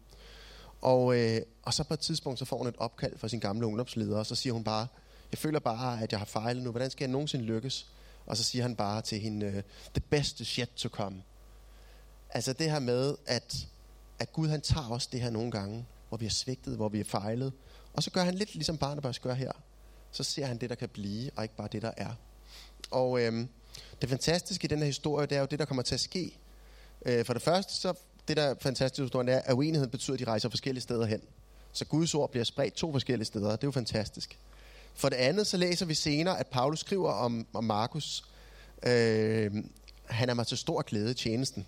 Og, 0.82 1.18
øh, 1.18 1.42
og 1.64 1.74
så 1.74 1.84
på 1.84 1.94
et 1.94 2.00
tidspunkt, 2.00 2.40
så 2.40 2.46
får 2.46 2.58
hun 2.58 2.68
et 2.68 2.76
opkald 2.78 3.18
fra 3.18 3.28
sin 3.28 3.40
gamle 3.40 3.66
ungdomsleder, 3.66 4.18
og 4.18 4.26
så 4.26 4.36
siger 4.36 4.54
hun 4.54 4.64
bare, 4.64 4.88
jeg 5.32 5.40
føler 5.40 5.60
bare, 5.60 6.04
at 6.04 6.12
jeg 6.12 6.20
har 6.20 6.26
fejlet 6.26 6.64
nu. 6.64 6.72
Hvordan 6.72 6.92
skal 6.92 7.06
jeg 7.06 7.12
nogensinde 7.12 7.46
lykkes? 7.46 7.88
Og 8.26 8.38
så 8.38 8.44
siger 8.44 8.62
han 8.62 8.76
bare 8.76 9.02
til 9.02 9.20
hende, 9.20 9.46
øh, 9.46 9.64
the 9.94 10.02
best 10.10 10.40
is 10.40 10.56
yet 10.56 10.70
to 10.76 10.90
come. 10.90 11.24
Altså 12.30 12.54
det 12.54 12.72
her 12.72 12.80
med, 12.80 13.16
at, 13.26 13.68
at 14.20 14.34
Gud 14.34 14.48
han 14.48 14.62
tager 14.62 14.88
også 14.88 15.10
det 15.12 15.22
her 15.22 15.30
nogle 15.30 15.52
gange, 15.52 15.86
hvor 16.10 16.18
vi 16.18 16.26
har 16.26 16.30
svigtet, 16.32 16.76
hvor 16.76 16.90
vi 16.90 16.98
har 16.98 17.06
fejlet. 17.06 17.54
Og 17.94 18.04
så 18.04 18.12
gør 18.12 18.24
han 18.24 18.36
lidt 18.36 18.54
ligesom 18.56 18.78
Barnabas 18.78 19.20
gør 19.20 19.34
her. 19.34 19.52
Så 20.12 20.24
ser 20.24 20.46
han 20.46 20.58
det, 20.58 20.70
der 20.70 20.76
kan 20.76 20.90
blive, 20.90 21.32
og 21.36 21.44
ikke 21.44 21.56
bare 21.56 21.68
det, 21.72 21.82
der 21.82 21.92
er. 21.98 22.12
Og 22.92 23.22
øhm, 23.22 23.48
det 24.02 24.10
fantastiske 24.10 24.66
i 24.66 24.68
den 24.68 24.80
her 24.80 24.86
historie, 24.86 25.28
det 25.28 25.36
er 25.36 25.40
jo 25.40 25.48
det, 25.52 25.60
der 25.60 25.66
kommer 25.66 25.84
til 25.84 25.96
at 25.96 26.00
ske. 26.00 26.38
Øh, 27.06 27.26
for 27.26 27.34
det 27.34 27.42
første, 27.42 27.74
så 27.74 27.94
det 28.28 28.38
der 28.38 28.44
er 28.44 28.56
fantastisk 28.60 29.00
i 29.00 29.04
historien, 29.04 29.30
er, 29.30 29.40
at 29.40 29.54
uenigheden 29.54 29.92
betyder, 29.92 30.14
at 30.14 30.20
de 30.20 30.26
rejser 30.26 30.50
forskellige 30.50 30.82
steder 30.82 31.06
hen. 31.06 31.22
Så 31.74 31.86
Guds 31.86 32.16
ord 32.16 32.32
bliver 32.32 32.44
spredt 32.44 32.74
to 32.74 32.92
forskellige 32.92 33.26
steder. 33.26 33.52
Det 33.52 33.64
er 33.64 33.68
jo 33.68 33.72
fantastisk. 33.72 34.40
For 34.94 35.10
det 35.10 35.16
andet, 35.16 35.48
så 35.48 35.58
læser 35.58 35.86
vi 35.86 35.94
senere, 35.94 36.40
at 36.40 36.48
Paulus 36.48 36.80
skriver 36.80 37.12
om, 37.12 37.48
om 37.54 37.64
Markus. 37.64 38.26
Øh, 38.84 39.52
han 40.06 40.30
er 40.30 40.34
mig 40.34 40.48
til 40.48 40.58
stor 40.58 40.82
glæde 40.82 41.12
i 41.12 41.14
tjenesten 41.14 41.66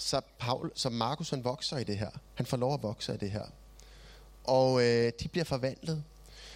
så, 0.00 0.20
Paul, 0.38 0.72
så 0.74 0.90
Markus 0.90 1.30
han 1.30 1.44
vokser 1.44 1.78
i 1.78 1.84
det 1.84 1.98
her. 1.98 2.10
Han 2.34 2.46
får 2.46 2.56
lov 2.56 2.74
at 2.74 2.82
vokse 2.82 3.14
i 3.14 3.16
det 3.16 3.30
her. 3.30 3.44
Og 4.44 4.82
øh, 4.82 5.12
de 5.22 5.28
bliver 5.28 5.44
forvandlet. 5.44 6.04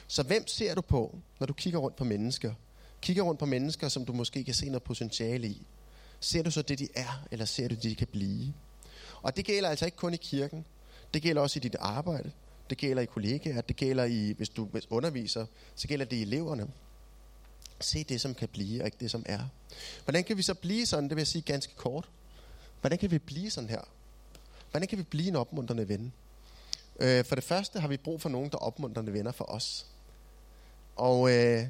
Så 0.07 0.23
hvem 0.23 0.47
ser 0.47 0.75
du 0.75 0.81
på, 0.81 1.19
når 1.41 1.47
du 1.47 1.53
kigger 1.53 1.79
rundt 1.79 1.97
på 1.97 2.05
mennesker? 2.05 2.55
Kigger 3.01 3.23
rundt 3.23 3.39
på 3.39 3.47
mennesker, 3.47 3.89
som 3.89 4.05
du 4.05 4.13
måske 4.13 4.45
kan 4.45 4.55
se 4.55 4.67
noget 4.67 4.83
potentiale 4.83 5.49
i. 5.49 5.67
Ser 6.21 6.43
du 6.43 6.51
så 6.51 6.63
det, 6.63 6.79
de 6.79 6.89
er, 6.95 7.27
eller 7.31 7.45
ser 7.45 7.69
du 7.69 7.75
det, 7.75 7.83
de 7.83 7.95
kan 7.95 8.07
blive? 8.07 8.55
Og 9.23 9.37
det 9.37 9.45
gælder 9.45 9.69
altså 9.69 9.85
ikke 9.85 9.97
kun 9.97 10.15
i 10.15 10.17
kirken. 10.17 10.65
Det 11.15 11.23
gælder 11.23 11.43
også 11.43 11.59
i 11.59 11.61
dit 11.61 11.77
arbejde. 11.81 12.31
Det 12.71 12.79
gælder 12.79 13.03
i 13.03 13.07
kollegaer. 13.07 13.61
Det 13.61 13.77
gælder 13.77 14.05
i, 14.05 14.33
hvis 14.37 14.49
du 14.49 14.69
underviser, 14.91 15.47
så 15.75 15.89
gælder 15.89 16.05
det 16.05 16.17
i 16.17 16.23
eleverne. 16.23 16.69
Se 17.81 18.05
det, 18.05 18.21
som 18.21 18.35
kan 18.35 18.49
blive, 18.49 18.83
og 18.83 18.87
ikke 18.87 18.97
det, 19.01 19.11
som 19.11 19.23
er. 19.27 19.41
Hvordan 20.05 20.25
kan 20.25 20.37
vi 20.37 20.43
så 20.43 20.55
blive 20.55 20.87
sådan? 20.87 21.05
Det 21.05 21.17
vil 21.17 21.21
jeg 21.21 21.27
sige 21.27 21.43
ganske 21.43 21.75
kort. 21.77 22.09
Hvordan 22.85 22.99
kan 22.99 23.11
vi 23.11 23.19
blive 23.19 23.51
sådan 23.51 23.71
her? 23.71 23.81
Hvordan 24.71 24.89
kan 24.89 24.99
vi 24.99 25.03
blive 25.03 25.29
en 25.29 25.37
opmuntrende 25.37 25.89
ven? 25.89 26.13
Øh, 27.01 27.25
for 27.25 27.35
det 27.35 27.45
første 27.45 27.81
har 27.81 27.89
vi 27.89 27.97
brug 27.97 28.21
for 28.21 28.29
nogen, 28.29 28.51
der 28.51 28.57
opmuntrende 28.57 29.13
venner 29.13 29.33
for 29.33 29.45
os. 29.45 29.87
Og 30.97 31.31
øh, 31.31 31.67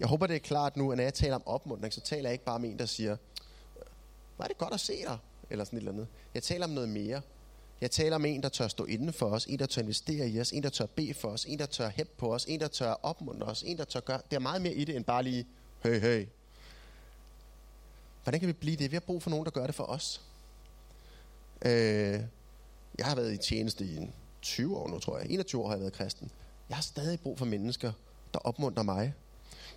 jeg 0.00 0.08
håber, 0.08 0.26
det 0.26 0.36
er 0.36 0.40
klart 0.40 0.76
nu, 0.76 0.92
at 0.92 0.96
når 0.96 1.04
jeg 1.04 1.14
taler 1.14 1.34
om 1.34 1.42
opmuntring, 1.46 1.94
så 1.94 2.00
taler 2.00 2.28
jeg 2.28 2.32
ikke 2.32 2.44
bare 2.44 2.54
om 2.54 2.64
en, 2.64 2.78
der 2.78 2.86
siger, 2.86 3.16
hvor 4.36 4.44
er 4.44 4.48
det 4.48 4.58
godt 4.58 4.74
at 4.74 4.80
se 4.80 4.92
dig, 5.02 5.18
eller 5.50 5.64
sådan 5.64 5.76
et 5.76 5.80
eller 5.80 5.92
andet. 5.92 6.06
Jeg 6.34 6.42
taler 6.42 6.66
om 6.66 6.70
noget 6.70 6.88
mere. 6.88 7.22
Jeg 7.80 7.90
taler 7.90 8.16
om 8.16 8.24
en, 8.24 8.42
der 8.42 8.48
tør 8.48 8.68
stå 8.68 8.84
inden 8.84 9.12
for 9.12 9.26
os, 9.26 9.46
en, 9.46 9.58
der 9.58 9.66
tør 9.66 9.82
investere 9.82 10.28
i 10.28 10.40
os, 10.40 10.52
en, 10.52 10.62
der 10.62 10.70
tør 10.70 10.86
bede 10.86 11.14
for 11.14 11.28
os, 11.28 11.44
en, 11.44 11.58
der 11.58 11.66
tør 11.66 11.88
hæppe 11.88 12.12
på 12.16 12.34
os, 12.34 12.44
en, 12.44 12.60
der 12.60 12.68
tør 12.68 12.92
opmuntre 12.92 13.46
os, 13.46 13.62
en, 13.62 13.78
der 13.78 13.84
tør 13.84 14.00
gøre... 14.00 14.20
Det 14.30 14.36
er 14.36 14.40
meget 14.40 14.62
mere 14.62 14.74
i 14.74 14.84
det, 14.84 14.96
end 14.96 15.04
bare 15.04 15.22
lige, 15.22 15.46
hey, 15.82 16.00
hey. 16.00 16.26
Hvordan 18.22 18.40
kan 18.40 18.48
vi 18.48 18.52
blive 18.52 18.76
det? 18.76 18.90
Vi 18.90 18.96
har 18.96 19.00
brug 19.00 19.22
for 19.22 19.30
nogen, 19.30 19.44
der 19.44 19.50
gør 19.50 19.66
det 19.66 19.74
for 19.74 19.84
os. 19.84 20.20
Øh, 21.64 22.20
jeg 22.98 23.06
har 23.06 23.14
været 23.14 23.32
i 23.32 23.36
tjeneste 23.36 23.84
i 23.84 24.10
20 24.42 24.76
år 24.76 24.88
nu, 24.88 24.98
tror 24.98 25.18
jeg. 25.18 25.26
21 25.30 25.62
år 25.62 25.66
har 25.66 25.74
jeg 25.74 25.80
været 25.80 25.92
kristen. 25.92 26.30
Jeg 26.68 26.76
har 26.76 26.82
stadig 26.82 27.20
brug 27.20 27.38
for 27.38 27.46
mennesker, 27.46 27.92
der 28.34 28.38
opmuntrer 28.38 28.82
mig. 28.82 29.14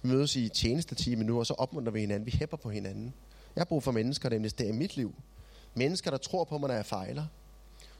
Vi 0.02 0.10
mødes 0.10 0.36
i 0.36 0.50
tjenestetime 0.50 1.24
nu, 1.24 1.40
og 1.40 1.46
så 1.46 1.54
opmuntrer 1.54 1.92
vi 1.92 2.00
hinanden. 2.00 2.26
Vi 2.26 2.32
hæpper 2.40 2.58
på 2.58 2.70
hinanden. 2.70 3.14
Jeg 3.56 3.62
har 3.62 3.66
brug 3.66 3.84
for 3.84 3.92
mennesker, 3.92 4.30
der 4.30 4.36
investerer 4.36 4.70
i 4.70 4.72
mit 4.72 4.98
liv. 4.98 5.16
Mennesker, 5.74 6.12
der 6.12 6.18
tror 6.18 6.44
på 6.44 6.58
mig, 6.58 6.68
når 6.68 6.76
jeg 6.76 6.86
fejler. 6.86 7.26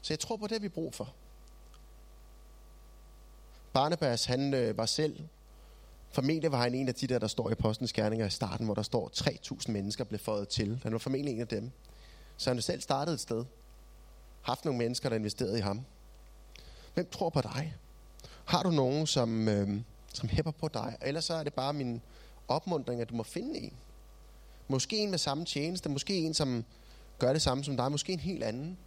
Så 0.02 0.14
jeg 0.14 0.20
tror 0.20 0.38
på 0.38 0.48
det, 0.48 0.62
vi 0.62 0.68
har 0.68 0.74
brug 0.74 0.94
for. 0.94 1.14
Barnabas, 3.74 4.26
han 4.26 4.54
øh, 4.54 4.78
var 4.78 4.86
selv, 4.86 5.20
formentlig 6.12 6.52
var 6.52 6.58
han 6.58 6.76
en 6.76 6.88
af 6.88 6.96
de 6.96 7.08
der, 7.08 7.20
der 7.20 7.28
står 7.28 7.50
i 7.50 7.56
postens 7.56 7.94
gerninger 7.94 8.26
i 8.26 8.30
starten, 8.30 8.66
hvor 8.66 8.76
der 8.76 8.82
står 8.82 9.12
3.000 9.16 9.72
mennesker 9.72 10.04
blev 10.04 10.20
fået 10.20 10.48
til. 10.48 10.80
Han 10.84 10.92
var 10.92 10.98
formentlig 10.98 11.34
en 11.34 11.42
af 11.42 11.48
dem. 11.48 11.72
Så 12.38 12.50
han 12.50 12.62
selv 12.62 12.82
startede 12.82 13.14
et 13.14 13.20
sted. 13.20 13.46
Haft 14.44 14.66
nogle 14.66 14.78
mennesker, 14.78 15.10
der 15.10 15.16
investerede 15.16 15.58
i 15.58 15.62
ham. 15.62 15.86
Hvem 16.94 17.10
tror 17.10 17.30
på 17.30 17.42
dig? 17.42 17.76
Har 18.46 18.64
du 18.64 18.72
nogen, 18.72 19.08
som, 19.08 19.48
øh, 19.48 19.82
som 20.14 20.30
hæpper 20.30 20.52
på 20.52 20.68
dig? 20.68 20.98
Ellers 21.02 21.26
så 21.26 21.34
er 21.34 21.44
det 21.44 21.54
bare 21.54 21.74
min 21.74 22.02
opmundring, 22.48 23.02
at 23.02 23.10
du 23.10 23.16
må 23.16 23.24
finde 23.24 23.60
en. 23.60 23.74
Måske 24.68 24.98
en 24.98 25.10
med 25.10 25.18
samme 25.18 25.46
tjeneste, 25.46 25.90
måske 25.90 26.18
en, 26.18 26.34
som 26.34 26.66
gør 27.20 27.34
det 27.34 27.42
samme 27.42 27.64
som 27.64 27.78
dig, 27.78 27.92
måske 27.92 28.14
en 28.14 28.20
helt 28.20 28.44
anden. 28.44 28.78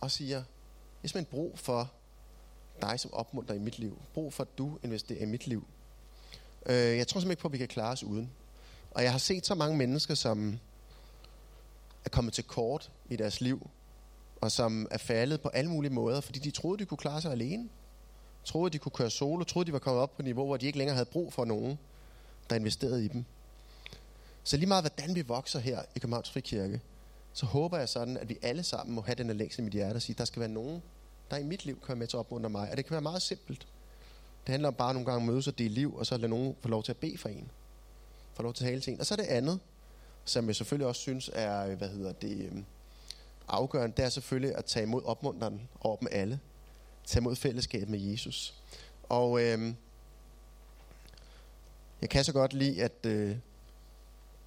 Og 0.00 0.10
siger, 0.10 0.36
jeg 0.36 0.44
har 1.02 1.08
simpelthen 1.08 1.30
brug 1.30 1.58
for 1.58 1.92
dig 2.82 3.00
som 3.00 3.14
opmuntrer 3.14 3.54
i 3.54 3.58
mit 3.58 3.78
liv. 3.78 4.02
Brug 4.14 4.32
for, 4.32 4.42
at 4.42 4.58
du 4.58 4.78
investerer 4.82 5.22
i 5.22 5.26
mit 5.26 5.46
liv. 5.46 5.66
Øh, 6.66 6.74
jeg 6.74 7.08
tror 7.08 7.20
simpelthen 7.20 7.30
ikke 7.30 7.42
på, 7.42 7.48
at 7.48 7.52
vi 7.52 7.58
kan 7.58 7.68
klare 7.68 7.92
os 7.92 8.04
uden. 8.04 8.30
Og 8.90 9.02
jeg 9.02 9.10
har 9.10 9.18
set 9.18 9.46
så 9.46 9.54
mange 9.54 9.76
mennesker, 9.76 10.14
som 10.14 10.58
er 12.04 12.08
kommet 12.08 12.34
til 12.34 12.44
kort 12.44 12.90
i 13.08 13.16
deres 13.16 13.40
liv, 13.40 13.70
og 14.40 14.52
som 14.52 14.88
er 14.90 14.98
faldet 14.98 15.40
på 15.40 15.48
alle 15.48 15.70
mulige 15.70 15.92
måder, 15.92 16.20
fordi 16.20 16.38
de 16.38 16.50
troede, 16.50 16.78
de 16.78 16.84
kunne 16.84 16.98
klare 16.98 17.20
sig 17.20 17.32
alene. 17.32 17.68
Troede, 18.44 18.70
de 18.70 18.78
kunne 18.78 18.92
køre 18.92 19.10
solo, 19.10 19.44
troede, 19.44 19.66
de 19.66 19.72
var 19.72 19.78
kommet 19.78 20.02
op 20.02 20.16
på 20.16 20.22
et 20.22 20.24
niveau, 20.24 20.46
hvor 20.46 20.56
de 20.56 20.66
ikke 20.66 20.78
længere 20.78 20.94
havde 20.94 21.08
brug 21.12 21.32
for 21.32 21.44
nogen, 21.44 21.78
der 22.50 22.56
investerede 22.56 23.04
i 23.04 23.08
dem. 23.08 23.24
Så 24.44 24.56
lige 24.56 24.68
meget, 24.68 24.82
hvordan 24.82 25.14
vi 25.14 25.22
vokser 25.22 25.58
her 25.58 25.82
i 25.94 25.98
Københavns 25.98 26.30
Frikirke, 26.30 26.80
så 27.32 27.46
håber 27.46 27.78
jeg 27.78 27.88
sådan, 27.88 28.16
at 28.16 28.28
vi 28.28 28.38
alle 28.42 28.62
sammen 28.62 28.94
må 28.94 29.00
have 29.00 29.14
den 29.14 29.36
længsel 29.36 29.60
i 29.60 29.64
mit 29.64 29.72
hjerte 29.72 29.96
og 29.96 30.02
sige, 30.02 30.16
der 30.18 30.24
skal 30.24 30.40
være 30.40 30.48
nogen, 30.48 30.82
der 31.30 31.36
i 31.36 31.42
mit 31.42 31.64
liv 31.64 31.80
kan 31.80 31.88
være 31.88 31.96
med 31.96 32.06
til 32.06 32.16
at 32.16 32.18
opmuntre 32.18 32.50
mig. 32.50 32.70
Og 32.70 32.76
det 32.76 32.84
kan 32.84 32.92
være 32.92 33.00
meget 33.00 33.22
simpelt. 33.22 33.66
Det 34.46 34.52
handler 34.52 34.68
om 34.68 34.74
bare 34.74 34.94
nogle 34.94 35.06
gange 35.06 35.22
at 35.22 35.26
mødes 35.26 35.48
og 35.48 35.58
dele 35.58 35.74
liv, 35.74 35.96
og 35.96 36.06
så 36.06 36.16
lade 36.16 36.28
nogen 36.28 36.56
få 36.60 36.68
lov 36.68 36.82
til 36.82 36.92
at 36.92 36.96
bede 36.96 37.18
for 37.18 37.28
en. 37.28 37.50
Få 38.34 38.42
lov 38.42 38.54
til 38.54 38.64
at 38.64 38.68
tale 38.68 38.80
til 38.80 38.92
en. 38.92 39.00
Og 39.00 39.06
så 39.06 39.14
er 39.14 39.16
det 39.16 39.24
andet, 39.26 39.60
som 40.24 40.46
jeg 40.46 40.56
selvfølgelig 40.56 40.86
også 40.86 41.00
synes 41.00 41.30
er, 41.32 41.74
hvad 41.74 41.88
hedder 41.88 42.12
det, 42.12 42.44
øhm, 42.44 42.64
afgørende, 43.48 43.96
det 43.96 44.04
er 44.04 44.08
selvfølgelig 44.08 44.56
at 44.56 44.64
tage 44.64 44.82
imod 44.82 45.02
opmuntreren 45.04 45.68
over 45.80 45.96
dem 45.96 46.08
alle. 46.10 46.40
Tage 47.04 47.20
imod 47.20 47.36
fællesskabet 47.36 47.88
med 47.88 47.98
Jesus. 47.98 48.54
Og 49.08 49.42
øh, 49.42 49.74
jeg 52.00 52.10
kan 52.10 52.24
så 52.24 52.32
godt 52.32 52.52
lide, 52.52 52.82
at, 52.82 53.06
øh, 53.06 53.36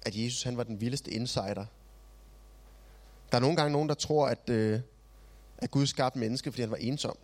at 0.02 0.16
Jesus 0.16 0.42
han 0.42 0.56
var 0.56 0.62
den 0.62 0.80
vildeste 0.80 1.10
insider. 1.10 1.66
Der 3.30 3.36
er 3.38 3.40
nogle 3.40 3.56
gange 3.56 3.72
nogen, 3.72 3.88
der 3.88 3.94
tror, 3.94 4.26
at, 4.26 4.50
øh, 4.50 4.80
at 5.58 5.70
Gud 5.70 5.86
skabte 5.86 6.18
menneske, 6.18 6.52
fordi 6.52 6.62
han 6.62 6.70
var 6.70 6.76
ensom. 6.76 7.16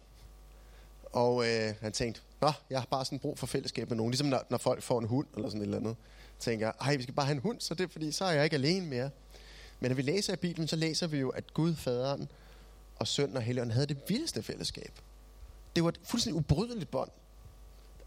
Og 1.13 1.47
øh, 1.49 1.75
han 1.81 1.93
tænkte, 1.93 2.21
Nå, 2.41 2.53
jeg 2.71 2.81
har 2.81 2.87
bare 2.91 3.05
sådan 3.05 3.19
brug 3.19 3.39
for 3.39 3.47
fællesskab 3.47 3.89
med 3.89 3.97
nogen. 3.97 4.11
Ligesom 4.11 4.27
når, 4.27 4.47
når 4.51 4.59
folk 4.59 4.83
får 4.83 4.99
en 4.99 5.07
hund 5.07 5.27
eller 5.37 5.49
sådan 5.49 5.61
et 5.61 5.65
eller 5.65 5.79
andet. 5.79 5.97
Tænker 6.39 6.67
jeg, 6.67 6.75
ej, 6.81 6.97
vi 6.97 7.03
skal 7.03 7.15
bare 7.15 7.27
have 7.27 7.35
en 7.35 7.43
hund, 7.43 7.61
så 7.61 7.75
det 7.75 7.85
er 7.85 7.89
fordi, 7.89 8.13
så 8.13 8.25
er 8.25 8.31
jeg 8.31 8.45
ikke 8.45 8.57
alene 8.57 8.87
mere. 8.87 9.11
Men 9.81 9.91
når 9.91 9.97
vi 9.97 10.03
læser 10.03 10.33
i 10.33 10.37
Bibelen, 10.37 10.69
så 10.69 10.77
læser 10.77 11.07
vi 11.07 11.19
jo, 11.19 11.29
at 11.29 11.55
Gud, 11.55 11.75
faderen 11.75 12.29
og 12.97 13.07
søn 13.07 13.37
og 13.37 13.43
helligånden 13.43 13.73
havde 13.73 13.87
det 13.87 13.99
vildeste 14.09 14.43
fællesskab. 14.43 14.93
Det 15.77 15.85
var 15.85 15.89
et 15.89 16.01
fuldstændig 16.05 16.39
ubrydeligt 16.39 16.91
bånd. 16.91 17.11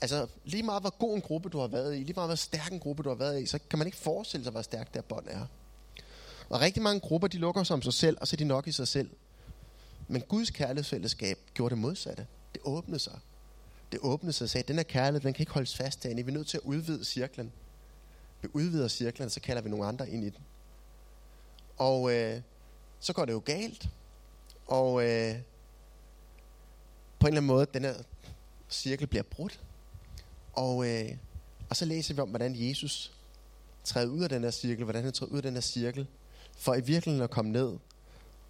Altså, 0.01 0.27
lige 0.45 0.63
meget 0.63 0.83
hvor 0.83 0.97
god 0.97 1.15
en 1.15 1.21
gruppe 1.21 1.49
du 1.49 1.59
har 1.59 1.67
været 1.67 1.95
i, 1.95 1.99
lige 1.99 2.13
meget 2.13 2.29
hvor 2.29 2.35
stærk 2.35 2.71
en 2.71 2.79
gruppe 2.79 3.03
du 3.03 3.09
har 3.09 3.15
været 3.15 3.41
i, 3.41 3.45
så 3.45 3.59
kan 3.69 3.79
man 3.79 3.87
ikke 3.87 3.97
forestille 3.97 4.43
sig, 4.43 4.51
hvor 4.51 4.61
stærk 4.61 4.93
det 4.93 5.05
bånd 5.05 5.27
er. 5.29 5.45
Og 6.49 6.61
rigtig 6.61 6.83
mange 6.83 6.99
grupper, 6.99 7.27
de 7.27 7.37
lukker 7.37 7.63
sig 7.63 7.73
om 7.73 7.81
sig 7.81 7.93
selv, 7.93 8.17
og 8.21 8.27
så 8.27 8.35
er 8.35 8.37
de 8.37 8.43
nok 8.43 8.67
i 8.67 8.71
sig 8.71 8.87
selv. 8.87 9.09
Men 10.07 10.21
Guds 10.21 10.49
kærlighedsfællesskab 10.49 11.37
gjorde 11.53 11.75
det 11.75 11.81
modsatte. 11.81 12.27
Det 12.53 12.61
åbnede 12.63 12.99
sig. 12.99 13.19
Det 13.91 13.99
åbnede 14.03 14.33
sig 14.33 14.45
og 14.45 14.49
sagde, 14.49 14.63
at 14.63 14.67
den 14.67 14.75
her 14.75 14.83
kærlighed, 14.83 15.21
den 15.21 15.33
kan 15.33 15.41
ikke 15.41 15.53
holdes 15.53 15.75
fast 15.75 16.03
derinde. 16.03 16.25
Vi 16.25 16.31
er 16.31 16.33
nødt 16.33 16.47
til 16.47 16.57
at 16.57 16.63
udvide 16.63 17.05
cirklen. 17.05 17.51
Vi 18.41 18.47
udvider 18.53 18.87
cirklen, 18.87 19.25
og 19.25 19.31
så 19.31 19.39
kalder 19.39 19.61
vi 19.61 19.69
nogle 19.69 19.85
andre 19.85 20.09
ind 20.09 20.23
i 20.23 20.29
den. 20.29 20.39
Og 21.81 22.13
øh, 22.13 22.41
så 22.99 23.13
går 23.13 23.25
det 23.25 23.33
jo 23.33 23.41
galt. 23.45 23.89
Og 24.67 25.03
øh, 25.03 25.35
på 27.19 27.27
en 27.27 27.33
eller 27.33 27.41
anden 27.41 27.45
måde, 27.45 27.65
den 27.73 27.83
her 27.83 27.93
cirkel 28.69 29.07
bliver 29.07 29.23
brudt. 29.23 29.61
Og, 30.53 30.87
øh, 30.87 31.09
og 31.69 31.75
så 31.75 31.85
læser 31.85 32.13
vi 32.13 32.21
om, 32.21 32.29
hvordan 32.29 32.55
Jesus 32.55 33.11
træder 33.83 34.11
ud 34.11 34.23
af 34.23 34.29
den 34.29 34.43
her 34.43 34.51
cirkel, 34.51 34.83
hvordan 34.83 35.03
han 35.03 35.13
træder 35.13 35.31
ud 35.31 35.37
af 35.37 35.43
den 35.43 35.53
her 35.53 35.61
cirkel, 35.61 36.07
for 36.57 36.75
i 36.75 36.81
virkeligheden 36.81 37.23
at 37.23 37.29
komme 37.29 37.51
ned 37.51 37.77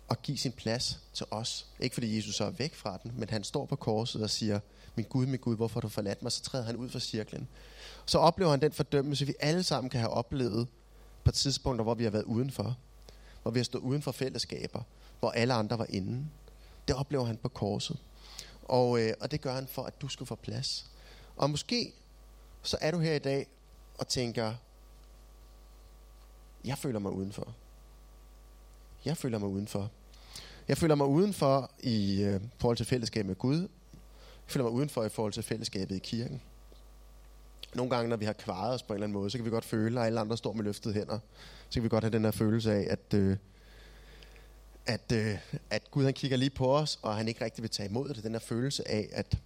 og 0.08 0.22
give 0.22 0.38
sin 0.38 0.52
plads 0.52 1.00
til 1.14 1.26
os. 1.32 1.68
Ikke 1.80 1.94
fordi 1.94 2.18
Jesus 2.18 2.36
så 2.36 2.46
er 2.46 2.50
væk 2.50 2.76
fra 2.76 3.00
den, 3.04 3.14
men 3.18 3.30
han 3.30 3.44
står 3.44 3.66
på 3.66 3.76
korset 3.76 4.24
og 4.24 4.30
siger, 4.30 4.60
min 4.96 5.06
Gud, 5.10 5.26
min 5.26 5.40
Gud, 5.40 5.56
hvorfor 5.56 5.76
har 5.76 5.82
du 5.82 5.90
forladt 5.90 6.24
mig? 6.24 6.32
Så 6.32 6.42
træder 6.42 6.66
han 6.66 6.76
ud 6.76 6.90
fra 6.90 7.00
cirklen. 7.00 7.48
Så 8.06 8.18
oplever 8.18 8.52
han 8.52 8.62
den 8.62 8.72
fordømmelse, 8.72 9.26
vi 9.26 9.34
alle 9.40 9.64
sammen 9.64 9.90
kan 9.90 10.00
have 10.00 10.12
oplevet 10.12 10.68
på 11.24 11.32
tidspunkter, 11.32 11.84
hvor 11.84 11.94
vi 11.94 12.04
har 12.04 12.12
været 12.12 12.24
udenfor 12.24 12.78
hvor 13.42 13.52
vi 13.52 13.60
har 13.60 13.64
stået 13.64 13.82
uden 13.82 14.02
for 14.02 14.12
fællesskaber, 14.12 14.84
hvor 15.20 15.32
alle 15.32 15.54
andre 15.54 15.80
var 15.80 15.86
inde. 15.90 16.26
Det 16.88 16.96
oplever 16.96 17.26
han 17.26 17.38
på 17.38 17.50
korset. 17.50 17.98
Og, 18.64 19.02
øh, 19.02 19.14
og 19.20 19.32
det 19.32 19.42
gør 19.42 19.54
han 19.54 19.68
for, 19.68 19.84
at 19.84 20.02
du 20.02 20.08
skal 20.08 20.26
få 20.26 20.36
plads. 20.36 20.92
Og 21.36 21.50
måske 21.50 21.94
så 22.62 22.78
er 22.82 22.92
du 22.92 23.00
her 23.00 23.14
i 23.14 23.20
dag 23.20 23.48
og 23.98 24.08
tænker, 24.08 24.54
jeg 26.66 26.78
føler 26.78 27.00
mig 27.00 27.12
udenfor. 27.12 27.56
Jeg 29.06 29.18
føler 29.18 29.38
mig 29.38 29.50
udenfor. 29.50 29.92
Jeg 30.68 30.78
føler 30.78 30.96
mig 30.96 31.08
udenfor 31.08 31.72
i 31.80 32.24
øh, 32.24 32.42
forhold 32.58 32.78
til 32.78 32.86
fællesskabet 32.86 33.28
med 33.28 33.36
Gud. 33.36 33.60
Jeg 33.60 33.68
føler 34.48 34.64
mig 34.64 34.74
udenfor 34.74 35.04
i 35.04 35.10
forhold 35.10 35.34
til 35.34 35.44
fællesskabet 35.44 35.96
i 35.96 36.00
kirken. 36.00 36.42
Nogle 37.76 37.96
gange, 37.96 38.10
når 38.10 38.18
vi 38.18 38.26
har 38.26 38.34
kvaret 38.34 38.74
os 38.74 38.84
på 38.84 38.94
en 38.94 38.96
eller 38.96 39.06
anden 39.06 39.20
måde, 39.20 39.30
så 39.30 39.38
kan 39.38 39.46
vi 39.46 39.50
godt 39.50 39.66
føle, 39.66 40.00
at 40.00 40.06
alle 40.06 40.20
andre 40.20 40.38
står 40.38 40.54
med 40.54 40.64
løftede 40.64 40.94
hænder. 40.94 41.20
Så 41.70 41.74
kan 41.74 41.84
vi 41.84 41.90
godt 41.90 42.04
have 42.04 42.12
den 42.12 42.24
her 42.24 42.32
følelse 42.32 42.74
af, 42.74 42.88
at, 42.90 43.14
øh, 43.14 43.38
at, 44.86 45.12
øh, 45.14 45.38
at 45.70 45.92
Gud 45.92 46.04
han 46.04 46.14
kigger 46.14 46.38
lige 46.38 46.50
på 46.50 46.78
os, 46.78 47.00
og 47.02 47.16
han 47.16 47.28
ikke 47.28 47.46
rigtig 47.46 47.62
vil 47.62 47.70
tage 47.70 47.90
imod 47.90 48.10
det. 48.10 48.24
Den 48.24 48.32
her 48.32 48.40
følelse 48.40 48.88
af, 48.88 49.10
at, 49.12 49.38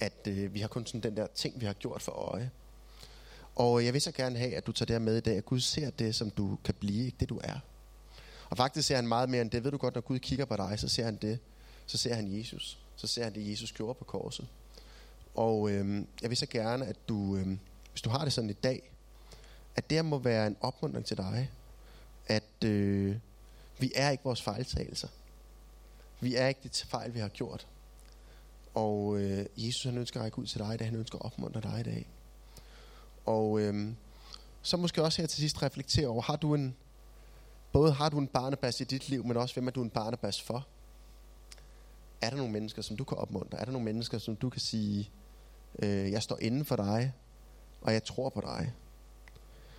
at 0.00 0.26
øh, 0.28 0.54
vi 0.54 0.60
har 0.60 0.68
kun 0.68 0.86
sådan 0.86 1.00
den 1.00 1.16
der 1.16 1.26
ting, 1.34 1.60
vi 1.60 1.66
har 1.66 1.72
gjort 1.72 2.02
for 2.02 2.12
øje. 2.12 2.50
Og 3.56 3.84
jeg 3.84 3.92
vil 3.92 4.00
så 4.00 4.12
gerne 4.12 4.38
have, 4.38 4.54
at 4.54 4.66
du 4.66 4.72
tager 4.72 4.86
det 4.86 4.94
her 4.94 5.00
med 5.00 5.16
i 5.16 5.20
dag, 5.20 5.36
at 5.36 5.44
Gud 5.44 5.60
ser 5.60 5.90
det, 5.90 6.14
som 6.14 6.30
du 6.30 6.58
kan 6.64 6.74
blive, 6.74 7.04
ikke 7.04 7.16
det 7.20 7.28
du 7.28 7.40
er. 7.44 7.58
Og 8.50 8.56
faktisk 8.56 8.88
ser 8.88 8.96
han 8.96 9.08
meget 9.08 9.28
mere 9.28 9.42
end 9.42 9.50
det. 9.50 9.64
Ved 9.64 9.70
du 9.70 9.76
godt, 9.76 9.94
når 9.94 10.00
Gud 10.00 10.18
kigger 10.18 10.44
på 10.44 10.56
dig, 10.56 10.78
så 10.78 10.88
ser 10.88 11.04
han 11.04 11.16
det. 11.16 11.38
Så 11.86 11.98
ser 11.98 12.14
han 12.14 12.38
Jesus. 12.38 12.78
Så 12.96 13.06
ser 13.06 13.24
han 13.24 13.34
det, 13.34 13.50
Jesus 13.50 13.72
gjorde 13.72 13.94
på 13.94 14.04
korset. 14.04 14.46
Og 15.36 15.70
øh, 15.70 16.04
jeg 16.22 16.30
vil 16.30 16.36
så 16.36 16.46
gerne, 16.46 16.86
at 16.86 16.96
du, 17.08 17.36
øh, 17.36 17.46
hvis 17.90 18.02
du 18.02 18.10
har 18.10 18.24
det 18.24 18.32
sådan 18.32 18.50
i 18.50 18.52
dag, 18.52 18.90
at 19.76 19.90
det 19.90 20.04
må 20.04 20.18
være 20.18 20.46
en 20.46 20.56
opmuntring 20.60 21.06
til 21.06 21.16
dig, 21.16 21.50
at 22.26 22.64
øh, 22.64 23.16
vi 23.78 23.92
er 23.94 24.10
ikke 24.10 24.24
vores 24.24 24.42
fejltagelser. 24.42 25.08
Vi 26.20 26.34
er 26.34 26.46
ikke 26.46 26.60
det 26.62 26.86
fejl, 26.88 27.14
vi 27.14 27.18
har 27.18 27.28
gjort. 27.28 27.66
Og 28.74 29.18
øh, 29.18 29.46
Jesus 29.56 29.84
han 29.84 29.98
ønsker 29.98 30.20
at 30.20 30.24
række 30.24 30.38
ud 30.38 30.46
til 30.46 30.58
dig 30.58 30.74
i 30.74 30.76
dag. 30.76 30.86
Han 30.86 30.96
ønsker 30.96 31.18
at 31.18 31.24
opmuntre 31.24 31.60
dig 31.60 31.80
i 31.80 31.82
dag. 31.82 32.06
Og 33.26 33.60
øh, 33.60 33.92
så 34.62 34.76
måske 34.76 35.02
også 35.02 35.22
her 35.22 35.26
til 35.26 35.40
sidst 35.40 35.62
reflektere 35.62 36.06
over, 36.06 36.22
har 36.22 36.36
du 36.36 36.54
en, 36.54 36.76
både 37.72 37.92
har 37.92 38.08
du 38.08 38.18
en 38.18 38.26
barnebas 38.28 38.80
i 38.80 38.84
dit 38.84 39.08
liv, 39.08 39.26
men 39.26 39.36
også 39.36 39.54
hvem 39.54 39.66
er 39.66 39.70
du 39.70 39.82
en 39.82 39.90
barnebas 39.90 40.42
for? 40.42 40.66
Er 42.20 42.30
der 42.30 42.36
nogle 42.36 42.52
mennesker, 42.52 42.82
som 42.82 42.96
du 42.96 43.04
kan 43.04 43.18
opmuntre? 43.18 43.58
Er 43.58 43.64
der 43.64 43.72
nogle 43.72 43.84
mennesker, 43.84 44.18
som 44.18 44.36
du 44.36 44.50
kan 44.50 44.60
sige, 44.60 45.10
øh, 45.78 46.10
jeg 46.12 46.22
står 46.22 46.38
inden 46.40 46.64
for 46.64 46.76
dig, 46.76 47.12
og 47.80 47.92
jeg 47.92 48.04
tror 48.04 48.28
på 48.28 48.40
dig? 48.40 48.72